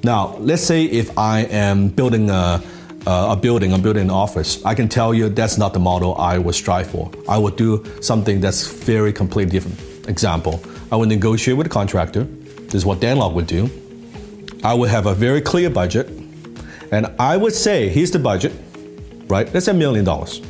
Now, 0.03 0.35
let's 0.39 0.61
say 0.61 0.83
if 0.83 1.17
I 1.17 1.43
am 1.43 1.87
building 1.87 2.29
a, 2.29 2.61
a 3.05 3.37
building, 3.37 3.71
I'm 3.71 3.81
building 3.81 4.03
an 4.03 4.09
office, 4.09 4.61
I 4.65 4.75
can 4.75 4.89
tell 4.89 5.13
you 5.13 5.29
that's 5.29 5.57
not 5.57 5.71
the 5.71 5.79
model 5.79 6.13
I 6.15 6.37
would 6.37 6.55
strive 6.55 6.87
for. 6.87 7.09
I 7.29 7.37
would 7.37 7.55
do 7.55 7.85
something 8.01 8.41
that's 8.41 8.67
very 8.67 9.13
completely 9.13 9.49
different. 9.49 10.09
Example, 10.09 10.61
I 10.91 10.97
would 10.97 11.07
negotiate 11.07 11.55
with 11.55 11.67
a 11.67 11.69
contractor. 11.69 12.25
This 12.25 12.73
is 12.73 12.85
what 12.85 12.99
Dan 12.99 13.15
Lok 13.15 13.33
would 13.33 13.47
do. 13.47 13.69
I 14.63 14.73
would 14.75 14.89
have 14.89 15.07
a 15.07 15.15
very 15.15 15.41
clear 15.41 15.69
budget, 15.69 16.07
and 16.91 17.07
I 17.17 17.35
would 17.35 17.53
say, 17.53 17.89
here's 17.89 18.11
the 18.11 18.19
budget, 18.19 18.53
right? 19.27 19.51
Let's 19.53 19.65
say 19.65 19.71
a 19.71 19.75
million 19.75 20.05
dollars, 20.05 20.41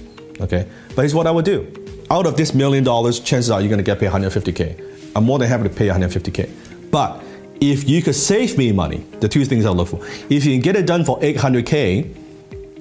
okay? 0.41 0.68
But 0.89 1.03
here's 1.03 1.15
what 1.15 1.27
I 1.27 1.32
would 1.32 1.46
do. 1.46 1.72
Out 2.10 2.25
of 2.25 2.36
this 2.36 2.53
million 2.53 2.84
dollars, 2.84 3.22
chances 3.22 3.50
are 3.50 3.62
you're 3.62 3.70
gonna 3.70 3.84
get 3.84 4.00
paid 4.00 4.10
150K. 4.12 5.15
I'm 5.15 5.24
more 5.24 5.39
than 5.39 5.48
happy 5.48 5.63
to 5.63 5.70
pay 5.70 5.88
150K. 5.88 6.50
But 6.91 7.24
if 7.62 7.88
you 7.88 8.01
could 8.01 8.15
save 8.15 8.58
me 8.58 8.74
money, 8.74 9.06
the 9.22 9.30
two 9.30 9.46
things 9.46 9.65
I 9.65 9.70
look 9.70 9.88
for. 9.88 10.03
If 10.30 10.44
you 10.44 10.51
can 10.51 10.62
get 10.62 10.75
it 10.75 10.86
done 10.86 11.06
for 11.06 11.18
800K, 11.20 12.13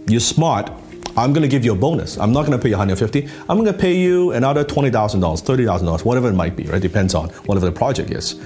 you're 0.08 0.18
smart, 0.20 0.72
I'm 1.16 1.32
gonna 1.32 1.49
give 1.49 1.64
you 1.64 1.72
a 1.72 1.76
bonus. 1.76 2.18
I'm 2.18 2.32
not 2.32 2.44
gonna 2.44 2.58
pay 2.58 2.70
you 2.70 2.76
150. 2.76 3.28
I'm 3.49 3.58
gonna 3.58 3.72
pay 3.72 3.94
you 3.94 4.32
another 4.32 4.64
$20,000, 4.64 4.90
$30,000, 5.20 6.04
whatever 6.04 6.28
it 6.28 6.34
might 6.34 6.56
be, 6.56 6.64
right? 6.64 6.82
Depends 6.82 7.14
on 7.14 7.28
whatever 7.46 7.66
the 7.66 7.72
project 7.72 8.10
is. 8.10 8.40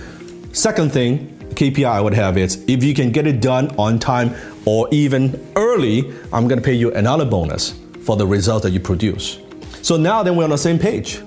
Second 0.53 0.93
thing, 0.93 1.31
KPI 1.55 1.89
I 1.89 2.01
would 2.01 2.15
have 2.15 2.37
is 2.37 2.63
if 2.69 2.85
you 2.85 2.95
can 2.95 3.13
get 3.13 3.27
it 3.27 3.41
done 3.41 3.75
on 3.77 3.99
time 3.99 4.35
or 4.65 4.89
even 4.91 5.45
early, 5.57 6.13
I'm 6.33 6.49
gonna 6.49 6.61
pay 6.61 6.75
you 6.75 6.93
another 6.93 7.25
bonus 7.25 7.79
for 8.03 8.17
the 8.17 8.27
result 8.27 8.63
that 8.65 8.71
you 8.71 8.81
produce. 8.81 9.39
So 9.83 9.97
now 9.97 10.23
then 10.23 10.37
we're 10.37 10.45
on 10.45 10.51
the 10.51 10.59
same 10.59 10.79
page. 10.79 11.21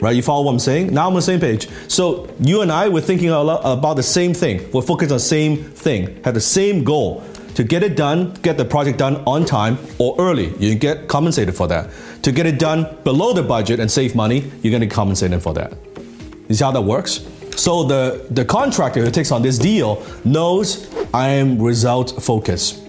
Right, 0.00 0.16
you 0.16 0.22
follow 0.22 0.42
what 0.42 0.52
I'm 0.52 0.58
saying? 0.58 0.92
Now 0.92 1.02
I'm 1.02 1.12
on 1.12 1.14
the 1.14 1.22
same 1.22 1.38
page. 1.38 1.68
So 1.86 2.28
you 2.40 2.62
and 2.62 2.72
I, 2.72 2.88
we're 2.88 3.00
thinking 3.00 3.30
about 3.30 3.94
the 3.94 4.02
same 4.02 4.34
thing. 4.34 4.68
We're 4.72 4.82
focused 4.82 5.12
on 5.12 5.16
the 5.16 5.20
same 5.20 5.62
thing, 5.62 6.20
have 6.24 6.34
the 6.34 6.40
same 6.40 6.82
goal 6.82 7.22
to 7.54 7.62
get 7.62 7.82
it 7.82 7.96
done, 7.96 8.34
get 8.42 8.56
the 8.56 8.64
project 8.64 8.98
done 8.98 9.22
on 9.26 9.44
time 9.44 9.78
or 9.98 10.16
early. 10.18 10.54
You 10.56 10.74
get 10.74 11.06
compensated 11.06 11.54
for 11.54 11.68
that. 11.68 11.90
To 12.22 12.32
get 12.32 12.46
it 12.46 12.58
done 12.58 12.96
below 13.04 13.32
the 13.32 13.42
budget 13.42 13.78
and 13.78 13.90
save 13.90 14.14
money, 14.14 14.50
you're 14.62 14.78
to 14.78 14.86
compensate 14.86 15.30
them 15.30 15.40
for 15.40 15.52
that. 15.54 15.72
See 16.50 16.64
how 16.64 16.72
that 16.72 16.82
works? 16.82 17.20
So 17.56 17.84
the, 17.84 18.26
the 18.30 18.44
contractor 18.44 19.04
who 19.04 19.10
takes 19.10 19.30
on 19.30 19.42
this 19.42 19.58
deal 19.58 20.04
knows 20.24 20.92
I 21.12 21.28
am 21.28 21.60
result 21.60 22.22
focused. 22.22 22.82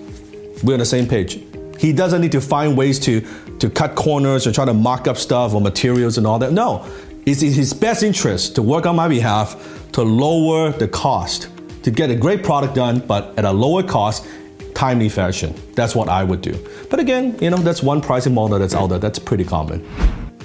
We're 0.64 0.74
on 0.74 0.80
the 0.80 0.86
same 0.86 1.08
page. 1.08 1.40
He 1.80 1.92
doesn't 1.92 2.22
need 2.22 2.32
to 2.32 2.42
find 2.42 2.78
ways 2.78 3.00
to, 3.02 3.22
to 3.60 3.70
cut 3.70 3.96
corners 3.96 4.48
or 4.48 4.52
try 4.52 4.66
to 4.66 4.74
mock 4.74 5.08
up 5.08 5.18
stuff 5.18 5.54
or 5.54 5.62
materials 5.62 6.18
and 6.18 6.26
all 6.26 6.40
that. 6.40 6.54
No, 6.54 6.86
it's 7.26 7.42
in 7.42 7.52
his 7.52 7.74
best 7.74 8.04
interest 8.04 8.56
to 8.56 8.62
work 8.62 8.86
on 8.86 8.96
my 8.96 9.08
behalf 9.08 9.82
to 9.94 10.02
lower 10.02 10.72
the 10.72 10.88
cost, 10.88 11.50
to 11.84 11.92
get 11.92 12.10
a 12.10 12.16
great 12.16 12.44
product 12.44 12.76
done, 12.76 13.00
but 13.00 13.38
at 13.38 13.46
a 13.46 13.52
lower 13.52 13.84
cost, 13.84 14.26
timely 14.74 15.10
fashion. 15.10 15.54
That's 15.74 15.96
what 15.96 16.10
I 16.10 16.24
would 16.24 16.42
do. 16.42 16.58
But 16.90 17.00
again, 17.00 17.38
you 17.40 17.50
know, 17.50 17.58
that's 17.58 17.84
one 17.84 18.02
pricing 18.02 18.34
model 18.34 18.60
that's 18.60 18.74
out 18.74 18.88
there. 18.88 19.00
That's 19.00 19.20
pretty 19.20 19.44
common. 19.44 19.86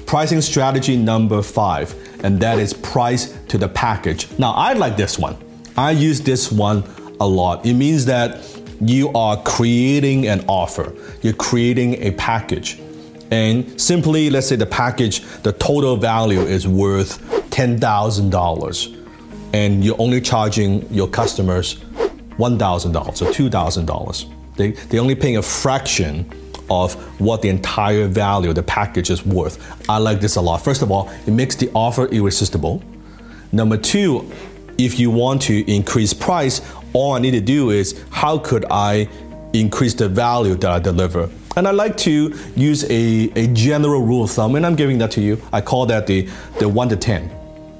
Pricing 0.06 0.40
strategy 0.40 0.96
number 0.96 1.42
five, 1.42 1.94
and 2.22 2.40
that 2.40 2.58
is 2.58 2.72
price 2.72 3.36
to 3.48 3.58
the 3.58 3.68
package. 3.68 4.28
Now, 4.38 4.52
I 4.52 4.72
like 4.72 4.96
this 4.96 5.18
one. 5.18 5.36
I 5.76 5.92
use 5.92 6.20
this 6.20 6.50
one 6.50 6.84
a 7.20 7.26
lot. 7.26 7.64
It 7.64 7.74
means 7.74 8.04
that 8.06 8.44
you 8.80 9.10
are 9.12 9.42
creating 9.42 10.26
an 10.28 10.44
offer, 10.48 10.94
you're 11.22 11.32
creating 11.32 11.94
a 12.02 12.12
package. 12.12 12.80
And 13.30 13.78
simply, 13.80 14.30
let's 14.30 14.46
say 14.46 14.56
the 14.56 14.66
package, 14.66 15.20
the 15.42 15.52
total 15.52 15.96
value 15.96 16.40
is 16.40 16.66
worth 16.66 17.20
$10,000, 17.50 19.06
and 19.52 19.84
you're 19.84 20.00
only 20.00 20.20
charging 20.20 20.90
your 20.92 21.08
customers 21.08 21.74
$1,000 22.38 22.96
or 22.96 23.32
$2,000. 23.32 24.56
They, 24.56 24.70
they're 24.70 25.00
only 25.00 25.14
paying 25.14 25.36
a 25.36 25.42
fraction 25.42 26.30
of 26.70 26.94
what 27.20 27.42
the 27.42 27.48
entire 27.48 28.06
value 28.06 28.50
of 28.50 28.54
the 28.54 28.62
package 28.62 29.10
is 29.10 29.24
worth. 29.24 29.58
I 29.88 29.98
like 29.98 30.20
this 30.20 30.36
a 30.36 30.40
lot. 30.40 30.58
First 30.58 30.82
of 30.82 30.90
all, 30.90 31.10
it 31.26 31.30
makes 31.30 31.56
the 31.56 31.70
offer 31.74 32.06
irresistible. 32.06 32.82
Number 33.52 33.76
two, 33.76 34.30
if 34.76 34.98
you 34.98 35.10
want 35.10 35.42
to 35.42 35.70
increase 35.70 36.12
price, 36.12 36.60
all 36.92 37.12
I 37.12 37.18
need 37.18 37.32
to 37.32 37.40
do 37.40 37.70
is 37.70 38.02
how 38.10 38.38
could 38.38 38.64
I 38.70 39.08
increase 39.52 39.94
the 39.94 40.08
value 40.08 40.54
that 40.56 40.70
I 40.70 40.78
deliver? 40.78 41.28
And 41.56 41.66
I 41.66 41.72
like 41.72 41.96
to 41.98 42.34
use 42.54 42.84
a, 42.84 43.32
a 43.34 43.48
general 43.48 44.02
rule 44.02 44.24
of 44.24 44.30
thumb, 44.30 44.54
and 44.54 44.64
I'm 44.64 44.76
giving 44.76 44.98
that 44.98 45.10
to 45.12 45.20
you. 45.20 45.42
I 45.52 45.60
call 45.60 45.86
that 45.86 46.06
the, 46.06 46.28
the 46.60 46.68
1 46.68 46.88
to 46.90 46.96
10. 46.96 47.34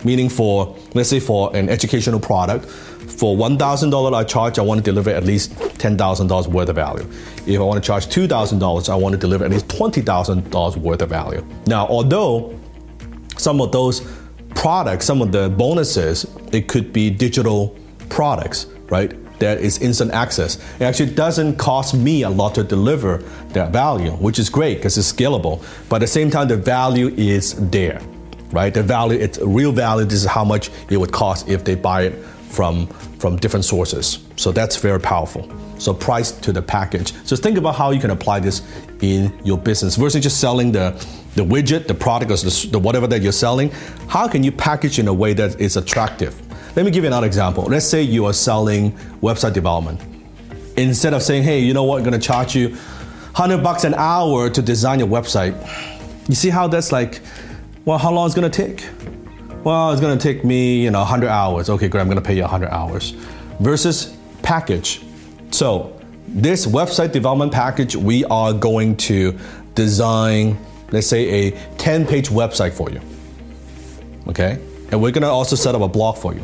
Meaning 0.04 0.28
for, 0.28 0.76
let's 0.94 1.08
say 1.08 1.20
for 1.20 1.54
an 1.54 1.68
educational 1.68 2.18
product, 2.18 2.66
for 3.08 3.36
$1,000 3.36 4.14
I 4.14 4.24
charge, 4.24 4.58
I 4.58 4.62
want 4.62 4.84
to 4.84 4.84
deliver 4.84 5.10
at 5.10 5.24
least 5.24 5.52
$10,000 5.52 6.46
worth 6.46 6.68
of 6.68 6.76
value. 6.76 7.06
If 7.46 7.58
I 7.58 7.62
want 7.64 7.82
to 7.82 7.86
charge 7.86 8.06
$2,000, 8.06 8.88
I 8.88 8.94
want 8.94 9.12
to 9.14 9.18
deliver 9.18 9.44
at 9.44 9.50
least 9.50 9.68
$20,000 9.68 10.76
worth 10.76 11.02
of 11.02 11.08
value. 11.08 11.44
Now, 11.66 11.86
although 11.86 12.58
some 13.36 13.60
of 13.60 13.72
those 13.72 14.06
products, 14.54 15.06
some 15.06 15.22
of 15.22 15.32
the 15.32 15.48
bonuses, 15.48 16.26
it 16.52 16.68
could 16.68 16.92
be 16.92 17.10
digital 17.10 17.76
products, 18.08 18.66
right? 18.90 19.12
That 19.38 19.58
is 19.58 19.78
instant 19.78 20.12
access. 20.12 20.56
It 20.80 20.82
actually 20.82 21.14
doesn't 21.14 21.56
cost 21.56 21.94
me 21.94 22.22
a 22.22 22.30
lot 22.30 22.54
to 22.56 22.64
deliver 22.64 23.18
that 23.50 23.72
value, 23.72 24.10
which 24.12 24.38
is 24.38 24.50
great 24.50 24.78
because 24.78 24.98
it's 24.98 25.12
scalable. 25.12 25.64
But 25.88 25.96
at 25.96 26.00
the 26.00 26.06
same 26.08 26.30
time, 26.30 26.48
the 26.48 26.56
value 26.56 27.08
is 27.16 27.54
there, 27.70 28.00
right? 28.50 28.74
The 28.74 28.82
value, 28.82 29.18
it's 29.18 29.38
real 29.38 29.70
value. 29.70 30.04
This 30.04 30.24
is 30.24 30.26
how 30.26 30.44
much 30.44 30.70
it 30.90 30.96
would 30.96 31.12
cost 31.12 31.48
if 31.48 31.62
they 31.64 31.76
buy 31.76 32.02
it 32.02 32.24
from, 32.48 32.86
from 33.18 33.36
different 33.36 33.64
sources. 33.64 34.18
So 34.36 34.52
that's 34.52 34.76
very 34.76 35.00
powerful. 35.00 35.50
So 35.78 35.94
price 35.94 36.32
to 36.32 36.52
the 36.52 36.62
package. 36.62 37.12
So 37.24 37.36
think 37.36 37.56
about 37.56 37.76
how 37.76 37.90
you 37.90 38.00
can 38.00 38.10
apply 38.10 38.40
this 38.40 38.62
in 39.00 39.38
your 39.44 39.58
business 39.58 39.96
versus 39.96 40.22
just 40.22 40.40
selling 40.40 40.72
the, 40.72 40.90
the 41.34 41.44
widget, 41.44 41.86
the 41.86 41.94
product, 41.94 42.30
or 42.32 42.36
the, 42.36 42.68
the 42.72 42.78
whatever 42.78 43.06
that 43.06 43.22
you're 43.22 43.32
selling. 43.32 43.70
How 44.08 44.26
can 44.26 44.42
you 44.42 44.50
package 44.50 44.98
in 44.98 45.08
a 45.08 45.14
way 45.14 45.34
that 45.34 45.60
is 45.60 45.76
attractive? 45.76 46.34
Let 46.76 46.84
me 46.84 46.90
give 46.90 47.04
you 47.04 47.08
another 47.08 47.26
example. 47.26 47.64
Let's 47.64 47.86
say 47.86 48.02
you 48.02 48.26
are 48.26 48.32
selling 48.32 48.92
website 49.20 49.52
development. 49.52 50.00
Instead 50.76 51.14
of 51.14 51.22
saying, 51.22 51.42
hey, 51.42 51.60
you 51.60 51.74
know 51.74 51.84
what, 51.84 51.98
I'm 51.98 52.04
gonna 52.04 52.18
charge 52.18 52.54
you 52.54 52.70
100 52.70 53.62
bucks 53.62 53.84
an 53.84 53.94
hour 53.94 54.50
to 54.50 54.62
design 54.62 54.98
your 54.98 55.08
website. 55.08 55.54
You 56.28 56.34
see 56.34 56.50
how 56.50 56.68
that's 56.68 56.92
like, 56.92 57.20
well, 57.84 57.98
how 57.98 58.12
long 58.12 58.26
it's 58.26 58.34
gonna 58.34 58.50
take? 58.50 58.86
Well, 59.64 59.92
it's 59.92 60.00
gonna 60.00 60.16
take 60.16 60.44
me, 60.44 60.82
you 60.82 60.90
know, 60.90 61.00
100 61.00 61.28
hours. 61.28 61.68
Okay, 61.68 61.88
great, 61.88 62.00
I'm 62.00 62.08
gonna 62.08 62.20
pay 62.20 62.34
you 62.34 62.42
100 62.42 62.68
hours. 62.70 63.10
Versus 63.60 64.16
package. 64.42 65.02
So, 65.50 65.98
this 66.28 66.66
website 66.66 67.12
development 67.12 67.52
package, 67.52 67.96
we 67.96 68.24
are 68.26 68.52
going 68.52 68.96
to 68.98 69.38
design, 69.74 70.58
let's 70.90 71.06
say, 71.06 71.48
a 71.48 71.50
10 71.78 72.06
page 72.06 72.28
website 72.28 72.72
for 72.72 72.90
you. 72.90 73.00
Okay? 74.28 74.58
And 74.90 75.00
we're 75.02 75.12
gonna 75.12 75.28
also 75.28 75.56
set 75.56 75.74
up 75.74 75.82
a 75.82 75.88
blog 75.88 76.18
for 76.18 76.34
you. 76.34 76.42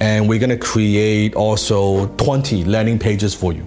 And 0.00 0.28
we're 0.28 0.38
gonna 0.38 0.56
create 0.56 1.34
also 1.34 2.08
20 2.16 2.64
landing 2.64 2.98
pages 2.98 3.34
for 3.34 3.52
you. 3.52 3.66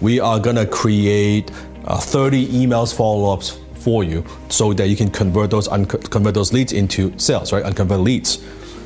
We 0.00 0.20
are 0.20 0.38
gonna 0.38 0.66
create 0.66 1.50
uh, 1.86 1.98
30 1.98 2.48
emails 2.48 2.94
follow 2.94 3.32
ups 3.32 3.58
for 3.84 4.04
you 4.04 4.24
so 4.48 4.72
that 4.72 4.88
you 4.88 4.96
can 4.96 5.10
convert 5.10 5.50
those 5.50 5.68
convert 5.68 6.34
those 6.34 6.52
leads 6.52 6.72
into 6.72 7.12
sales, 7.18 7.52
right? 7.52 7.64
Unconvert 7.64 8.00
leads. 8.00 8.42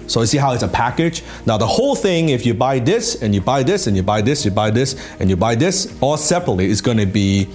So 0.06 0.20
you 0.20 0.26
see 0.26 0.38
how 0.38 0.52
it's 0.52 0.62
a 0.62 0.68
package. 0.68 1.22
Now 1.46 1.58
the 1.58 1.66
whole 1.66 1.96
thing, 1.96 2.28
if 2.28 2.46
you 2.46 2.54
buy 2.54 2.78
this 2.78 3.22
and 3.22 3.34
you 3.34 3.40
buy 3.40 3.62
this 3.62 3.86
and 3.86 3.96
you 3.96 4.02
buy 4.02 4.22
this, 4.22 4.44
you 4.44 4.52
buy 4.52 4.70
this 4.70 4.94
and 5.20 5.28
you 5.28 5.36
buy 5.36 5.54
this 5.56 5.96
all 6.00 6.16
separately, 6.16 6.66
is 6.66 6.80
going 6.80 6.98
to 6.98 7.06
be 7.06 7.48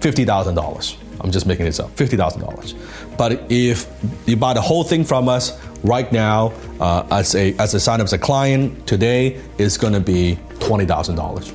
fifty 0.00 0.24
thousand 0.24 0.54
dollars. 0.54 0.96
I'm 1.20 1.30
just 1.30 1.46
making 1.46 1.66
this 1.66 1.80
up, 1.80 1.90
fifty 1.96 2.16
thousand 2.16 2.40
dollars. 2.40 2.74
But 3.18 3.42
if 3.50 3.86
you 4.26 4.36
buy 4.36 4.54
the 4.54 4.62
whole 4.62 4.84
thing 4.84 5.04
from 5.04 5.28
us 5.28 5.52
right 5.84 6.10
now, 6.10 6.52
uh, 6.80 7.06
as 7.10 7.34
a 7.34 7.54
as 7.58 7.74
a 7.74 7.80
sign 7.80 8.00
up 8.00 8.04
as 8.04 8.14
a 8.14 8.18
client 8.18 8.86
today, 8.86 9.38
it's 9.58 9.76
going 9.76 9.92
to 9.92 10.00
be 10.00 10.38
twenty 10.60 10.86
thousand 10.86 11.16
dollars. 11.16 11.52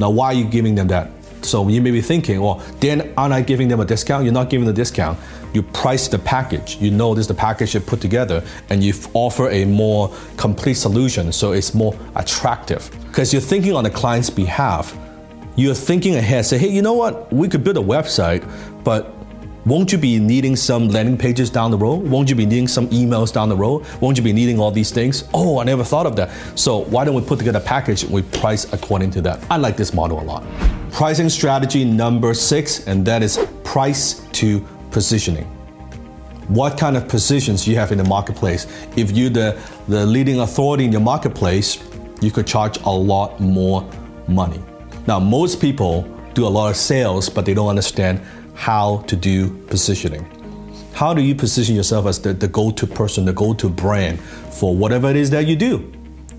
Now, 0.00 0.10
why 0.10 0.26
are 0.26 0.34
you 0.34 0.46
giving 0.46 0.74
them 0.74 0.88
that? 0.88 1.10
So 1.42 1.66
you 1.68 1.80
may 1.80 1.90
be 1.90 2.00
thinking, 2.00 2.40
well, 2.40 2.62
then 2.80 3.12
aren't 3.16 3.32
I 3.32 3.42
giving 3.42 3.68
them 3.68 3.80
a 3.80 3.84
discount? 3.84 4.24
You're 4.24 4.32
not 4.32 4.50
giving 4.50 4.66
the 4.66 4.72
discount. 4.72 5.18
You 5.52 5.62
price 5.62 6.08
the 6.08 6.18
package. 6.18 6.76
You 6.76 6.90
know 6.90 7.14
this 7.14 7.24
is 7.24 7.28
the 7.28 7.34
package 7.34 7.74
you 7.74 7.80
put 7.80 8.00
together, 8.00 8.44
and 8.68 8.84
you 8.84 8.92
offer 9.14 9.50
a 9.50 9.64
more 9.64 10.14
complete 10.36 10.74
solution, 10.74 11.32
so 11.32 11.52
it's 11.52 11.74
more 11.74 11.98
attractive. 12.14 12.90
Because 13.06 13.32
you're 13.32 13.42
thinking 13.42 13.74
on 13.74 13.84
the 13.84 13.90
client's 13.90 14.30
behalf. 14.30 14.96
You're 15.56 15.74
thinking 15.74 16.14
ahead. 16.14 16.46
Say, 16.46 16.58
hey, 16.58 16.68
you 16.68 16.82
know 16.82 16.94
what? 16.94 17.32
We 17.32 17.48
could 17.48 17.64
build 17.64 17.76
a 17.76 17.80
website, 17.80 18.44
but 18.84 19.12
won't 19.66 19.92
you 19.92 19.98
be 19.98 20.18
needing 20.18 20.56
some 20.56 20.88
landing 20.88 21.18
pages 21.18 21.50
down 21.50 21.70
the 21.70 21.76
road? 21.76 22.08
Won't 22.08 22.30
you 22.30 22.34
be 22.34 22.46
needing 22.46 22.68
some 22.68 22.88
emails 22.88 23.30
down 23.30 23.50
the 23.50 23.56
road? 23.56 23.84
Won't 24.00 24.16
you 24.16 24.24
be 24.24 24.32
needing 24.32 24.58
all 24.58 24.70
these 24.70 24.90
things? 24.90 25.24
Oh, 25.34 25.58
I 25.58 25.64
never 25.64 25.84
thought 25.84 26.06
of 26.06 26.16
that. 26.16 26.30
So 26.58 26.78
why 26.84 27.04
don't 27.04 27.14
we 27.14 27.20
put 27.20 27.38
together 27.38 27.58
a 27.58 27.62
package 27.62 28.04
and 28.04 28.12
we 28.12 28.22
price 28.22 28.72
according 28.72 29.10
to 29.12 29.20
that? 29.22 29.44
I 29.50 29.58
like 29.58 29.76
this 29.76 29.92
model 29.92 30.20
a 30.20 30.24
lot. 30.24 30.44
Pricing 30.92 31.28
strategy 31.28 31.84
number 31.84 32.34
six, 32.34 32.86
and 32.86 33.06
that 33.06 33.22
is 33.22 33.38
price 33.64 34.20
to 34.32 34.60
positioning. 34.90 35.44
What 36.48 36.76
kind 36.76 36.96
of 36.96 37.08
positions 37.08 37.66
you 37.66 37.76
have 37.76 37.92
in 37.92 37.98
the 37.98 38.04
marketplace? 38.04 38.66
If 38.96 39.12
you're 39.12 39.30
the, 39.30 39.58
the 39.88 40.04
leading 40.04 40.40
authority 40.40 40.84
in 40.84 40.92
your 40.92 41.00
marketplace, 41.00 41.78
you 42.20 42.30
could 42.30 42.46
charge 42.46 42.78
a 42.82 42.90
lot 42.90 43.40
more 43.40 43.88
money. 44.26 44.60
Now, 45.06 45.20
most 45.20 45.60
people 45.60 46.02
do 46.34 46.46
a 46.46 46.48
lot 46.48 46.70
of 46.70 46.76
sales, 46.76 47.28
but 47.28 47.44
they 47.46 47.54
don't 47.54 47.68
understand 47.68 48.20
how 48.54 48.98
to 49.06 49.16
do 49.16 49.50
positioning. 49.66 50.26
How 50.92 51.14
do 51.14 51.22
you 51.22 51.34
position 51.34 51.76
yourself 51.76 52.06
as 52.06 52.20
the, 52.20 52.34
the 52.34 52.48
go 52.48 52.70
to 52.72 52.86
person, 52.86 53.24
the 53.24 53.32
go 53.32 53.54
to 53.54 53.68
brand 53.68 54.20
for 54.20 54.76
whatever 54.76 55.08
it 55.08 55.16
is 55.16 55.30
that 55.30 55.46
you 55.46 55.56
do, 55.56 55.90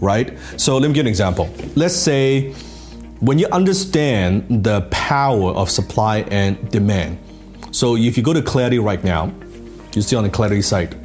right? 0.01 0.37
So 0.57 0.77
let 0.77 0.89
me 0.89 0.93
give 0.93 1.05
an 1.05 1.07
example. 1.07 1.49
Let's 1.75 1.95
say 1.95 2.53
when 3.21 3.37
you 3.37 3.47
understand 3.51 4.63
the 4.63 4.81
power 4.89 5.51
of 5.51 5.69
supply 5.69 6.21
and 6.31 6.71
demand, 6.71 7.19
so 7.69 7.95
if 7.95 8.17
you 8.17 8.23
go 8.23 8.33
to 8.33 8.41
Clarity 8.41 8.79
right 8.79 9.03
now, 9.03 9.31
you 9.93 10.01
see 10.01 10.15
on 10.15 10.23
the 10.23 10.29
Clarity 10.29 10.63
site, 10.63 10.95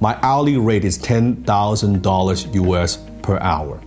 my 0.00 0.16
hourly 0.22 0.56
rate 0.56 0.84
is 0.84 0.96
$10,000 0.98 2.54
US 2.54 2.98
per 3.22 3.38
hour. 3.40 3.80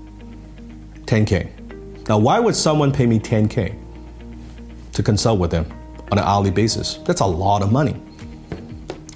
10K. 1.06 2.10
Now, 2.10 2.18
why 2.18 2.40
would 2.40 2.58
someone 2.58 2.92
pay 2.92 3.06
me 3.06 3.20
10K 3.20 3.74
to 4.92 5.02
consult 5.02 5.40
with 5.40 5.52
them 5.52 5.66
on 6.12 6.18
an 6.18 6.26
hourly 6.26 6.52
basis? 6.52 6.96
That's 7.06 7.22
a 7.22 7.26
lot 7.26 7.62
of 7.62 7.72
money. 7.72 7.96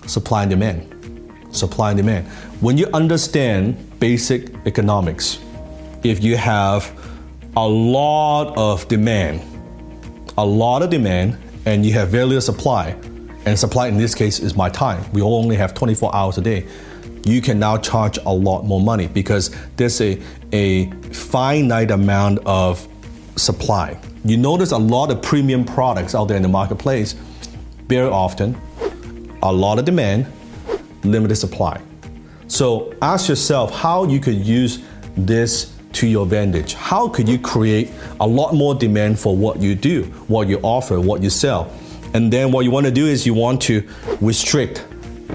Supply 0.08 0.44
and 0.44 0.50
demand. 0.50 1.36
Supply 1.52 1.92
and 1.92 1.98
demand. 1.98 2.26
When 2.62 2.78
you 2.78 2.88
understand 2.94 4.00
basic 4.00 4.56
economics, 4.66 5.40
if 6.04 6.24
you 6.24 6.38
have 6.38 7.01
a 7.56 7.68
lot 7.68 8.58
of 8.58 8.88
demand, 8.88 9.42
a 10.38 10.46
lot 10.46 10.82
of 10.82 10.90
demand, 10.90 11.38
and 11.66 11.86
you 11.86 11.94
have 11.94 12.10
very 12.10 12.26
little 12.26 12.42
supply, 12.42 12.96
and 13.46 13.58
supply 13.60 13.88
in 13.88 13.98
this 13.98 14.16
case 14.16 14.40
is 14.40 14.56
my 14.56 14.70
time. 14.70 15.04
We 15.12 15.22
only 15.22 15.56
have 15.58 15.74
24 15.74 16.16
hours 16.16 16.38
a 16.38 16.42
day. 16.42 16.66
You 17.26 17.42
can 17.42 17.60
now 17.60 17.78
charge 17.78 18.18
a 18.26 18.34
lot 18.34 18.64
more 18.64 18.80
money 18.80 19.08
because 19.08 19.56
there's 19.76 20.00
a, 20.02 20.22
a 20.54 20.90
finite 21.12 21.92
amount 21.92 22.40
of 22.46 22.88
supply. 23.36 24.00
You 24.24 24.38
notice 24.38 24.72
a 24.72 24.78
lot 24.78 25.12
of 25.12 25.22
premium 25.22 25.66
products 25.66 26.16
out 26.16 26.26
there 26.26 26.38
in 26.38 26.44
the 26.44 26.50
marketplace 26.50 27.14
very 27.88 28.08
often, 28.08 28.60
a 29.44 29.52
lot 29.52 29.78
of 29.78 29.86
demand, 29.86 30.26
limited 31.04 31.36
supply. 31.36 31.82
So 32.48 32.94
ask 33.02 33.28
yourself 33.28 33.74
how 33.76 34.06
you 34.06 34.20
could 34.20 34.36
use 34.36 34.80
this 35.18 35.76
to 35.94 36.08
your 36.08 36.24
advantage. 36.24 36.74
How 36.74 37.08
could 37.08 37.28
you 37.28 37.40
create 37.40 37.92
a 38.20 38.28
lot 38.28 38.54
more 38.54 38.76
demand 38.76 39.20
for 39.20 39.36
what 39.36 39.62
you 39.62 39.76
do, 39.76 40.04
what 40.28 40.48
you 40.48 40.60
offer, 40.64 41.00
what 41.00 41.22
you 41.22 41.30
sell? 41.30 41.72
And 42.14 42.32
then 42.32 42.52
what 42.52 42.66
you 42.66 42.72
want 42.72 42.86
to 42.86 42.92
do 42.92 43.06
is 43.06 43.26
you 43.26 43.34
want 43.34 43.62
to 43.64 43.88
restrict 44.20 44.86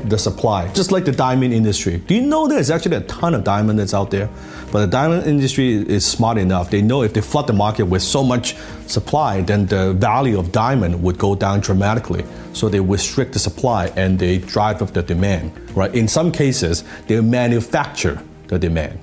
the 0.04 0.18
supply, 0.18 0.70
just 0.72 0.92
like 0.92 1.04
the 1.04 1.12
diamond 1.12 1.52
industry. 1.52 1.98
Do 1.98 2.14
you 2.14 2.20
know 2.22 2.46
there's 2.46 2.70
actually 2.70 2.96
a 2.96 3.00
ton 3.02 3.34
of 3.34 3.44
diamond 3.44 3.78
that's 3.78 3.94
out 3.94 4.10
there? 4.10 4.28
But 4.70 4.80
the 4.80 4.86
diamond 4.86 5.26
industry 5.26 5.75
is 5.75 6.04
smart 6.04 6.38
enough. 6.38 6.70
They 6.70 6.82
know 6.82 7.02
if 7.02 7.14
they 7.14 7.20
flood 7.20 7.46
the 7.46 7.52
market 7.52 7.86
with 7.86 8.02
so 8.02 8.22
much 8.22 8.56
supply, 8.86 9.40
then 9.40 9.66
the 9.66 9.94
value 9.94 10.38
of 10.38 10.52
diamond 10.52 11.02
would 11.02 11.18
go 11.18 11.34
down 11.34 11.60
dramatically. 11.60 12.25
So 12.52 12.68
they 12.68 12.80
restrict 12.80 13.32
the 13.32 13.38
supply 13.38 13.86
and 13.96 14.18
they 14.18 14.38
drive 14.38 14.82
up 14.82 14.92
the 14.92 15.02
demand. 15.02 15.52
Right? 15.76 15.94
In 15.94 16.08
some 16.08 16.30
cases, 16.30 16.84
they 17.06 17.20
manufacture 17.20 18.22
the 18.48 18.58
demand. 18.58 18.98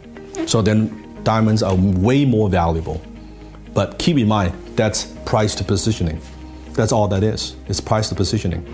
So 0.45 0.61
then 0.61 1.02
diamonds 1.23 1.63
are 1.63 1.75
way 1.75 2.25
more 2.25 2.49
valuable. 2.49 3.01
But 3.73 3.97
keep 3.99 4.17
in 4.17 4.27
mind, 4.27 4.53
that's 4.75 5.05
price 5.25 5.55
to 5.55 5.63
positioning. 5.63 6.21
That's 6.73 6.91
all 6.91 7.07
that 7.09 7.23
is. 7.23 7.55
It's 7.67 7.79
price 7.79 8.09
to 8.09 8.15
positioning. 8.15 8.65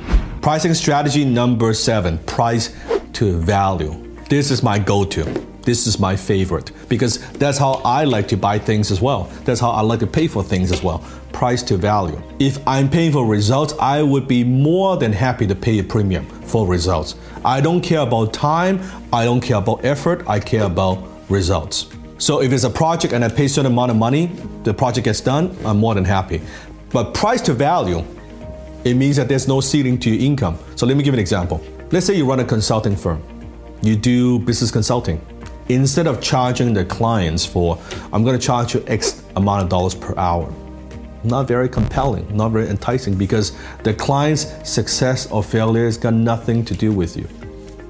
Pricing 0.42 0.74
strategy 0.74 1.26
number 1.26 1.74
seven 1.74 2.18
price 2.20 2.76
to 3.14 3.38
value. 3.40 4.16
This 4.30 4.52
is 4.52 4.64
my 4.64 4.80
go 4.80 5.04
to. 5.06 5.24
This 5.62 5.86
is 5.86 6.00
my 6.00 6.16
favorite 6.16 6.72
because 6.88 7.20
that's 7.34 7.58
how 7.58 7.82
I 7.86 8.06
like 8.06 8.28
to 8.30 8.38
buy 8.38 8.58
things 8.58 8.92
as 8.92 9.02
well. 9.02 9.26
That's 9.44 9.60
how 9.60 9.72
I 9.72 9.82
like 9.82 10.00
to 10.00 10.08
pay 10.08 10.28
for 10.28 10.44
things 10.44 10.72
as 10.72 10.82
well. 10.82 11.06
Price 11.34 11.62
to 11.64 11.78
value. 11.78 12.20
If 12.40 12.66
I'm 12.68 12.90
paying 12.90 13.12
for 13.12 13.26
results, 13.26 13.74
I 13.80 14.02
would 14.02 14.28
be 14.28 14.44
more 14.44 14.98
than 14.98 15.12
happy 15.12 15.46
to 15.48 15.56
pay 15.56 15.80
a 15.80 15.84
premium 15.84 16.26
for 16.26 16.66
results. 16.66 17.16
I 17.46 17.62
don't 17.62 17.82
care 17.82 18.00
about 18.00 18.34
time, 18.34 18.82
I 19.14 19.26
don't 19.26 19.42
care 19.42 19.58
about 19.58 19.86
effort, 19.86 20.28
I 20.28 20.40
care 20.40 20.64
about 20.64 21.04
results. 21.30 21.88
So 22.20 22.42
if 22.42 22.52
it's 22.52 22.66
a 22.66 22.70
project 22.70 23.14
and 23.14 23.24
I 23.24 23.30
pay 23.30 23.46
a 23.46 23.50
certain 23.50 23.72
amount 23.72 23.92
of 23.92 23.98
money, 23.98 24.26
the 24.64 24.74
project 24.74 25.06
gets 25.06 25.22
done, 25.22 25.56
I'm 25.64 25.78
more 25.78 25.96
than 25.96 26.04
happy. 26.04 26.42
But 26.92 27.14
price 27.14 27.40
to 27.44 27.54
value, 27.54 28.04
it 28.84 28.96
means 28.96 29.16
that 29.16 29.30
there's 29.30 29.48
no 29.48 29.62
ceiling 29.62 29.98
to 30.00 30.10
your 30.10 30.22
income. 30.22 30.60
So 30.76 30.86
let 30.86 30.98
me 30.98 31.04
give 31.04 31.14
an 31.14 31.20
example. 31.20 31.64
Let's 31.92 32.06
say 32.06 32.16
you 32.16 32.26
run 32.26 32.42
a 32.42 32.44
consulting 32.44 32.98
firm. 32.98 33.24
You 33.82 33.96
do 33.96 34.38
business 34.40 34.70
consulting. 34.70 35.26
Instead 35.70 36.08
of 36.08 36.20
charging 36.20 36.74
the 36.74 36.84
clients 36.84 37.46
for, 37.46 37.80
I'm 38.12 38.26
going 38.26 38.38
to 38.38 38.46
charge 38.46 38.74
you 38.74 38.84
X 38.88 39.24
amount 39.38 39.64
of 39.64 39.70
dollars 39.70 39.96
per 39.96 40.14
hour. 40.18 40.54
Not 41.24 41.48
very 41.48 41.70
compelling, 41.70 42.36
not 42.36 42.50
very 42.50 42.68
enticing 42.68 43.16
because 43.16 43.58
the 43.84 43.94
client's 43.94 44.70
success 44.70 45.32
or 45.32 45.42
failure 45.42 45.86
has 45.86 45.98
got 45.98 46.14
nothing 46.14 46.66
to 46.66 46.74
do 46.74 46.92
with 46.92 47.16
you. 47.16 47.30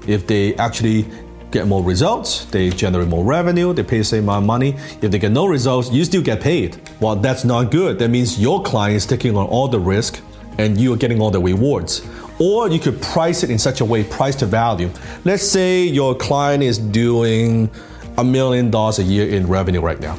If 0.06 0.28
they 0.28 0.54
actually 0.54 1.06
get 1.50 1.66
more 1.66 1.82
results, 1.82 2.44
they 2.46 2.70
generate 2.70 3.08
more 3.08 3.24
revenue, 3.24 3.72
they 3.72 3.82
pay 3.82 3.98
the 3.98 4.04
same 4.04 4.24
amount 4.24 4.44
of 4.44 4.46
money. 4.46 4.76
If 5.00 5.10
they 5.10 5.18
get 5.18 5.32
no 5.32 5.46
results, 5.46 5.90
you 5.90 6.04
still 6.04 6.22
get 6.22 6.40
paid. 6.40 6.80
Well, 7.00 7.16
that's 7.16 7.44
not 7.44 7.70
good. 7.70 7.98
That 7.98 8.10
means 8.10 8.40
your 8.40 8.62
client 8.62 8.96
is 8.96 9.06
taking 9.06 9.36
on 9.36 9.46
all 9.46 9.68
the 9.68 9.80
risk 9.80 10.20
and 10.58 10.78
you 10.78 10.92
are 10.92 10.96
getting 10.96 11.20
all 11.20 11.30
the 11.30 11.40
rewards. 11.40 12.06
Or 12.38 12.68
you 12.68 12.78
could 12.78 13.00
price 13.02 13.42
it 13.42 13.50
in 13.50 13.58
such 13.58 13.80
a 13.80 13.84
way, 13.84 14.04
price 14.04 14.36
to 14.36 14.46
value. 14.46 14.90
Let's 15.24 15.42
say 15.42 15.84
your 15.84 16.14
client 16.14 16.62
is 16.62 16.78
doing 16.78 17.70
a 18.16 18.24
million 18.24 18.70
dollars 18.70 18.98
a 18.98 19.02
year 19.02 19.28
in 19.28 19.46
revenue 19.46 19.80
right 19.80 20.00
now. 20.00 20.18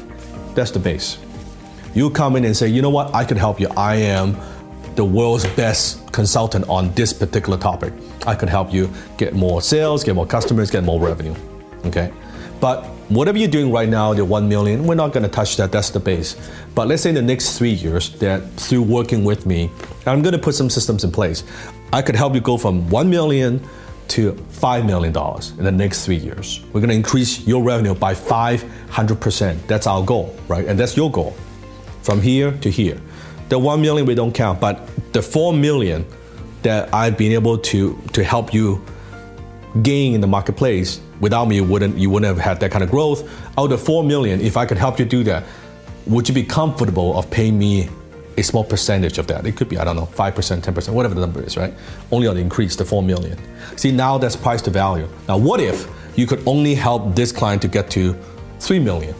That's 0.54 0.70
the 0.70 0.78
base. 0.78 1.18
You 1.94 2.10
come 2.10 2.36
in 2.36 2.44
and 2.44 2.56
say, 2.56 2.68
you 2.68 2.82
know 2.82 2.90
what, 2.90 3.14
I 3.14 3.24
could 3.24 3.36
help 3.36 3.60
you. 3.60 3.68
I 3.76 3.96
am 3.96 4.36
the 4.94 5.04
world's 5.04 5.46
best 5.54 6.12
consultant 6.12 6.68
on 6.68 6.92
this 6.92 7.12
particular 7.12 7.58
topic. 7.58 7.92
I 8.26 8.34
could 8.34 8.48
help 8.48 8.72
you 8.72 8.90
get 9.16 9.34
more 9.34 9.62
sales, 9.62 10.04
get 10.04 10.14
more 10.14 10.26
customers, 10.26 10.70
get 10.70 10.84
more 10.84 11.00
revenue. 11.00 11.34
Okay? 11.84 12.12
But 12.60 12.84
whatever 13.08 13.38
you're 13.38 13.48
doing 13.48 13.72
right 13.72 13.88
now, 13.88 14.14
the 14.14 14.24
1 14.24 14.48
million, 14.48 14.86
we're 14.86 14.94
not 14.94 15.12
going 15.12 15.24
to 15.24 15.28
touch 15.28 15.56
that. 15.56 15.72
That's 15.72 15.90
the 15.90 16.00
base. 16.00 16.36
But 16.74 16.86
let's 16.88 17.02
say 17.02 17.08
in 17.08 17.14
the 17.14 17.22
next 17.22 17.58
three 17.58 17.72
years, 17.72 18.10
that 18.20 18.48
through 18.52 18.82
working 18.82 19.24
with 19.24 19.46
me, 19.46 19.70
I'm 20.06 20.22
going 20.22 20.32
to 20.32 20.38
put 20.38 20.54
some 20.54 20.70
systems 20.70 21.04
in 21.04 21.10
place. 21.10 21.42
I 21.92 22.02
could 22.02 22.14
help 22.14 22.34
you 22.34 22.40
go 22.40 22.56
from 22.56 22.88
1 22.88 23.10
million 23.10 23.60
to 24.08 24.32
$5 24.32 24.86
million 24.86 25.14
in 25.58 25.64
the 25.64 25.72
next 25.72 26.04
three 26.04 26.16
years. 26.16 26.60
We're 26.66 26.80
going 26.80 26.90
to 26.90 26.94
increase 26.94 27.46
your 27.46 27.62
revenue 27.62 27.94
by 27.94 28.14
500%. 28.14 29.66
That's 29.66 29.86
our 29.86 30.04
goal, 30.04 30.36
right? 30.48 30.66
And 30.66 30.78
that's 30.78 30.96
your 30.96 31.10
goal 31.10 31.34
from 32.02 32.20
here 32.20 32.52
to 32.58 32.70
here. 32.70 33.00
The 33.52 33.58
1 33.58 33.82
million 33.82 34.06
we 34.06 34.14
don't 34.14 34.32
count, 34.32 34.60
but 34.60 34.80
the 35.12 35.20
4 35.20 35.52
million 35.52 36.06
that 36.62 36.88
I've 36.94 37.18
been 37.18 37.32
able 37.32 37.58
to, 37.58 38.00
to 38.14 38.24
help 38.24 38.54
you 38.54 38.82
gain 39.82 40.14
in 40.14 40.22
the 40.22 40.26
marketplace, 40.26 41.02
without 41.20 41.48
me, 41.48 41.56
you 41.56 41.64
wouldn't, 41.64 41.98
you 41.98 42.08
wouldn't 42.08 42.34
have 42.34 42.42
had 42.42 42.60
that 42.60 42.70
kind 42.70 42.82
of 42.82 42.90
growth. 42.90 43.30
Out 43.58 43.70
of 43.70 43.82
4 43.82 44.04
million, 44.04 44.40
if 44.40 44.56
I 44.56 44.64
could 44.64 44.78
help 44.78 44.98
you 44.98 45.04
do 45.04 45.22
that, 45.24 45.44
would 46.06 46.30
you 46.30 46.34
be 46.34 46.44
comfortable 46.44 47.18
of 47.18 47.30
paying 47.30 47.58
me 47.58 47.90
a 48.38 48.42
small 48.42 48.64
percentage 48.64 49.18
of 49.18 49.26
that? 49.26 49.46
It 49.46 49.54
could 49.54 49.68
be, 49.68 49.76
I 49.76 49.84
don't 49.84 49.96
know, 49.96 50.06
5%, 50.06 50.32
10%, 50.32 50.94
whatever 50.94 51.14
the 51.14 51.20
number 51.20 51.42
is, 51.42 51.58
right? 51.58 51.74
Only 52.10 52.28
on 52.28 52.36
the 52.36 52.40
increase, 52.40 52.74
the 52.74 52.86
4 52.86 53.02
million. 53.02 53.38
See, 53.76 53.92
now 53.92 54.16
that's 54.16 54.34
price 54.34 54.62
to 54.62 54.70
value. 54.70 55.06
Now, 55.28 55.36
what 55.36 55.60
if 55.60 55.86
you 56.16 56.26
could 56.26 56.42
only 56.48 56.74
help 56.74 57.14
this 57.14 57.32
client 57.32 57.60
to 57.60 57.68
get 57.68 57.90
to 57.90 58.16
3 58.60 58.78
million? 58.78 59.14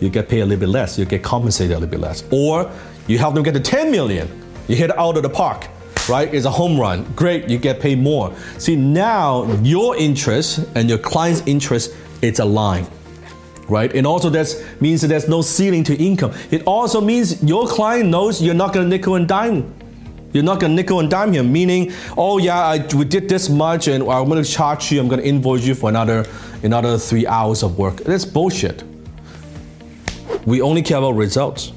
You 0.00 0.08
get 0.08 0.30
paid 0.30 0.40
a 0.40 0.46
little 0.46 0.60
bit 0.60 0.70
less, 0.70 0.98
you 0.98 1.04
get 1.04 1.22
compensated 1.22 1.76
a 1.76 1.80
little 1.80 1.90
bit 1.90 2.00
less. 2.00 2.24
Or 2.30 2.72
you 3.10 3.18
help 3.18 3.34
them 3.34 3.42
get 3.42 3.54
to 3.54 3.60
10 3.60 3.90
million. 3.90 4.28
You 4.68 4.76
hit 4.76 4.96
out 4.96 5.16
of 5.16 5.24
the 5.24 5.28
park, 5.28 5.66
right? 6.08 6.32
It's 6.32 6.46
a 6.46 6.50
home 6.50 6.78
run. 6.78 7.02
Great, 7.16 7.48
you 7.48 7.58
get 7.58 7.80
paid 7.80 7.98
more. 7.98 8.32
See, 8.58 8.76
now 8.76 9.52
your 9.62 9.96
interest 9.96 10.64
and 10.76 10.88
your 10.88 10.98
client's 10.98 11.42
interest, 11.44 11.92
it's 12.22 12.38
aligned. 12.38 12.88
Right? 13.68 13.92
And 13.94 14.06
also 14.06 14.30
that 14.30 14.64
means 14.80 15.00
that 15.00 15.08
there's 15.08 15.28
no 15.28 15.42
ceiling 15.42 15.82
to 15.84 15.96
income. 15.96 16.32
It 16.52 16.62
also 16.64 17.00
means 17.00 17.42
your 17.42 17.66
client 17.66 18.08
knows 18.08 18.40
you're 18.40 18.54
not 18.54 18.72
gonna 18.72 18.88
nickel 18.88 19.16
and 19.16 19.26
dime 19.26 19.74
you're 20.32 20.44
not 20.44 20.60
gonna 20.60 20.74
nickel 20.74 21.00
and 21.00 21.10
dime 21.10 21.32
him, 21.32 21.52
meaning, 21.52 21.92
oh 22.16 22.38
yeah, 22.38 22.56
I, 22.56 22.86
we 22.94 23.04
did 23.04 23.28
this 23.28 23.48
much 23.48 23.88
and 23.88 24.04
I'm 24.04 24.28
gonna 24.28 24.44
charge 24.44 24.92
you, 24.92 25.00
I'm 25.00 25.08
gonna 25.08 25.22
invoice 25.22 25.64
you 25.64 25.74
for 25.74 25.88
another 25.90 26.24
another 26.62 26.96
three 26.98 27.26
hours 27.26 27.64
of 27.64 27.76
work. 27.76 27.96
That's 27.96 28.24
bullshit. 28.24 28.84
We 30.46 30.62
only 30.62 30.82
care 30.82 30.98
about 30.98 31.16
results 31.16 31.72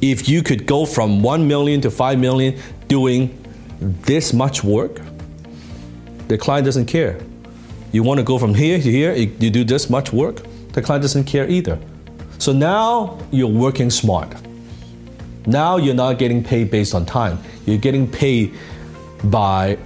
if 0.00 0.28
you 0.28 0.42
could 0.42 0.66
go 0.66 0.84
from 0.86 1.22
1 1.22 1.46
million 1.46 1.80
to 1.82 1.90
5 1.90 2.18
million 2.18 2.58
doing 2.88 3.36
this 3.80 4.32
much 4.32 4.62
work, 4.64 5.00
the 6.28 6.38
client 6.38 6.64
doesn't 6.64 6.86
care. 6.86 7.18
You 7.92 8.02
want 8.02 8.18
to 8.18 8.24
go 8.24 8.38
from 8.38 8.54
here 8.54 8.78
to 8.78 8.90
here, 8.90 9.14
you 9.14 9.50
do 9.50 9.64
this 9.64 9.88
much 9.88 10.12
work, 10.12 10.42
the 10.72 10.82
client 10.82 11.02
doesn't 11.02 11.24
care 11.24 11.48
either. 11.48 11.78
So 12.38 12.52
now 12.52 13.18
you're 13.30 13.46
working 13.46 13.90
smart. 13.90 14.34
Now 15.46 15.76
you're 15.76 15.94
not 15.94 16.18
getting 16.18 16.42
paid 16.42 16.70
based 16.70 16.94
on 16.94 17.06
time. 17.06 17.38
You're 17.66 17.78
getting 17.78 18.10
paid 18.10 18.54
by 19.24 19.76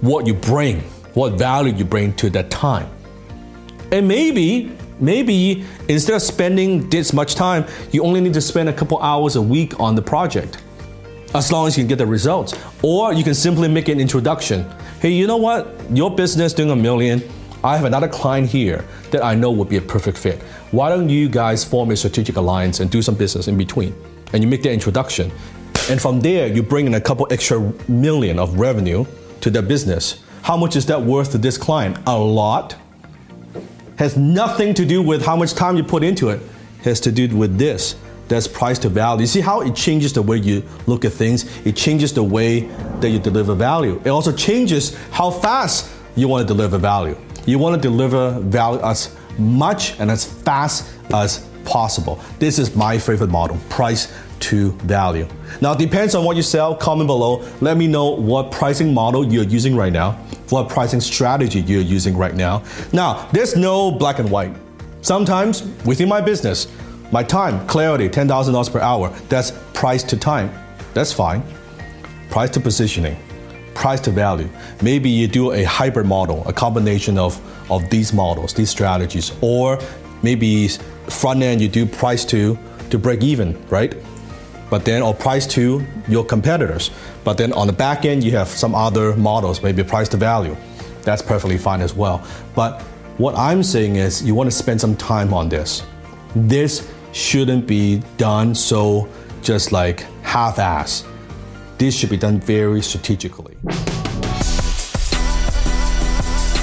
what 0.00 0.26
you 0.26 0.34
bring, 0.34 0.80
what 1.14 1.34
value 1.34 1.72
you 1.72 1.84
bring 1.84 2.12
to 2.14 2.30
that 2.30 2.50
time. 2.50 2.88
And 3.92 4.08
maybe 4.08 4.76
Maybe 5.00 5.64
instead 5.88 6.14
of 6.14 6.22
spending 6.22 6.88
this 6.88 7.12
much 7.12 7.34
time, 7.34 7.66
you 7.92 8.04
only 8.04 8.20
need 8.20 8.34
to 8.34 8.40
spend 8.40 8.68
a 8.68 8.72
couple 8.72 9.00
hours 9.00 9.36
a 9.36 9.42
week 9.42 9.78
on 9.80 9.94
the 9.94 10.02
project, 10.02 10.62
as 11.34 11.50
long 11.50 11.66
as 11.66 11.76
you 11.76 11.82
can 11.82 11.88
get 11.88 11.98
the 11.98 12.06
results. 12.06 12.54
Or 12.82 13.12
you 13.12 13.24
can 13.24 13.34
simply 13.34 13.68
make 13.68 13.88
an 13.88 14.00
introduction. 14.00 14.64
Hey, 15.00 15.10
you 15.10 15.26
know 15.26 15.36
what? 15.36 15.68
Your 15.90 16.14
business 16.14 16.52
doing 16.52 16.70
a 16.70 16.76
million. 16.76 17.22
I 17.62 17.76
have 17.76 17.86
another 17.86 18.08
client 18.08 18.48
here 18.48 18.84
that 19.10 19.24
I 19.24 19.34
know 19.34 19.50
would 19.50 19.68
be 19.68 19.78
a 19.78 19.82
perfect 19.82 20.18
fit. 20.18 20.42
Why 20.70 20.90
don't 20.90 21.08
you 21.08 21.28
guys 21.28 21.64
form 21.64 21.90
a 21.90 21.96
strategic 21.96 22.36
alliance 22.36 22.80
and 22.80 22.90
do 22.90 23.00
some 23.00 23.14
business 23.14 23.48
in 23.48 23.56
between? 23.56 23.94
and 24.34 24.42
you 24.42 24.50
make 24.50 24.62
the 24.62 24.70
introduction. 24.70 25.30
And 25.88 26.00
from 26.00 26.20
there, 26.20 26.48
you 26.48 26.62
bring 26.62 26.86
in 26.86 26.94
a 26.94 27.00
couple 27.00 27.26
extra 27.30 27.60
million 27.88 28.38
of 28.38 28.58
revenue 28.58 29.06
to 29.40 29.48
their 29.48 29.62
business. 29.62 30.22
How 30.42 30.56
much 30.56 30.76
is 30.76 30.84
that 30.86 31.00
worth 31.00 31.30
to 31.32 31.38
this 31.38 31.56
client? 31.56 31.96
A 32.06 32.18
lot. 32.18 32.74
Has 33.96 34.16
nothing 34.16 34.74
to 34.74 34.84
do 34.84 35.02
with 35.02 35.24
how 35.24 35.36
much 35.36 35.54
time 35.54 35.76
you 35.76 35.84
put 35.84 36.02
into 36.02 36.30
it. 36.30 36.40
Has 36.82 37.00
to 37.00 37.12
do 37.12 37.34
with 37.36 37.58
this. 37.58 37.96
That's 38.28 38.48
price 38.48 38.78
to 38.80 38.88
value. 38.88 39.22
You 39.22 39.26
see 39.26 39.40
how 39.40 39.60
it 39.60 39.74
changes 39.74 40.12
the 40.12 40.22
way 40.22 40.38
you 40.38 40.62
look 40.86 41.04
at 41.04 41.12
things. 41.12 41.44
It 41.66 41.76
changes 41.76 42.12
the 42.12 42.22
way 42.22 42.60
that 43.00 43.10
you 43.10 43.18
deliver 43.18 43.54
value. 43.54 44.00
It 44.04 44.08
also 44.08 44.32
changes 44.32 44.96
how 45.10 45.30
fast 45.30 45.90
you 46.16 46.28
want 46.28 46.46
to 46.46 46.54
deliver 46.54 46.78
value. 46.78 47.16
You 47.46 47.58
want 47.58 47.80
to 47.80 47.88
deliver 47.88 48.30
value 48.40 48.80
as 48.82 49.14
much 49.38 49.98
and 50.00 50.10
as 50.10 50.24
fast 50.24 50.90
as 51.12 51.46
possible. 51.64 52.20
This 52.38 52.58
is 52.58 52.74
my 52.74 52.98
favorite 52.98 53.30
model, 53.30 53.58
price 53.68 54.12
to 54.44 54.72
value. 54.82 55.26
Now, 55.62 55.72
it 55.72 55.78
depends 55.78 56.14
on 56.14 56.22
what 56.22 56.36
you 56.36 56.42
sell. 56.42 56.74
Comment 56.74 57.06
below. 57.06 57.42
Let 57.62 57.78
me 57.78 57.86
know 57.86 58.10
what 58.10 58.52
pricing 58.52 58.92
model 58.92 59.24
you're 59.24 59.44
using 59.44 59.74
right 59.74 59.92
now, 59.92 60.12
what 60.50 60.68
pricing 60.68 61.00
strategy 61.00 61.60
you're 61.60 61.80
using 61.80 62.14
right 62.14 62.34
now. 62.34 62.62
Now, 62.92 63.26
there's 63.32 63.56
no 63.56 63.90
black 63.90 64.18
and 64.18 64.30
white. 64.30 64.54
Sometimes 65.00 65.62
within 65.86 66.10
my 66.10 66.20
business, 66.20 66.68
my 67.10 67.22
time, 67.22 67.66
clarity, 67.66 68.08
$10,000 68.08 68.72
per 68.72 68.80
hour, 68.80 69.08
that's 69.30 69.52
price 69.72 70.02
to 70.02 70.16
time. 70.16 70.52
That's 70.92 71.12
fine. 71.12 71.42
Price 72.28 72.50
to 72.50 72.60
positioning, 72.60 73.16
price 73.74 74.00
to 74.00 74.10
value. 74.10 74.48
Maybe 74.82 75.08
you 75.08 75.26
do 75.26 75.52
a 75.52 75.62
hybrid 75.64 76.06
model, 76.06 76.46
a 76.46 76.52
combination 76.52 77.16
of, 77.16 77.40
of 77.70 77.88
these 77.88 78.12
models, 78.12 78.52
these 78.52 78.68
strategies, 78.68 79.32
or 79.40 79.78
maybe 80.22 80.68
front 81.08 81.42
end 81.42 81.62
you 81.62 81.68
do 81.68 81.86
price 81.86 82.24
to 82.26 82.58
to 82.90 82.98
break 82.98 83.22
even, 83.22 83.60
right? 83.68 83.94
But 84.74 84.84
then 84.84 85.02
or 85.02 85.14
price 85.14 85.46
to 85.54 85.86
your 86.08 86.24
competitors. 86.24 86.90
But 87.22 87.38
then 87.38 87.52
on 87.52 87.68
the 87.68 87.72
back 87.72 88.04
end 88.04 88.24
you 88.24 88.32
have 88.32 88.48
some 88.48 88.74
other 88.74 89.14
models, 89.14 89.62
maybe 89.62 89.84
price 89.84 90.08
to 90.08 90.16
value. 90.16 90.56
That's 91.02 91.22
perfectly 91.22 91.58
fine 91.58 91.80
as 91.80 91.94
well. 91.94 92.26
But 92.56 92.82
what 93.16 93.36
I'm 93.36 93.62
saying 93.62 93.94
is 93.94 94.24
you 94.24 94.34
want 94.34 94.50
to 94.50 94.56
spend 94.56 94.80
some 94.80 94.96
time 94.96 95.32
on 95.32 95.48
this. 95.48 95.84
This 96.34 96.92
shouldn't 97.12 97.68
be 97.68 98.02
done 98.16 98.52
so 98.52 99.08
just 99.42 99.70
like 99.70 100.06
half 100.22 100.58
ass. 100.58 101.04
This 101.78 101.96
should 101.96 102.10
be 102.10 102.16
done 102.16 102.40
very 102.40 102.82
strategically. 102.82 103.56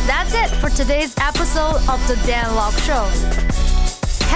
That's 0.05 0.33
it 0.33 0.49
for 0.59 0.69
today's 0.69 1.15
episode 1.17 1.77
of 1.87 2.05
The 2.09 2.21
Dan 2.25 2.55
Lok 2.55 2.73
Show. 2.79 3.07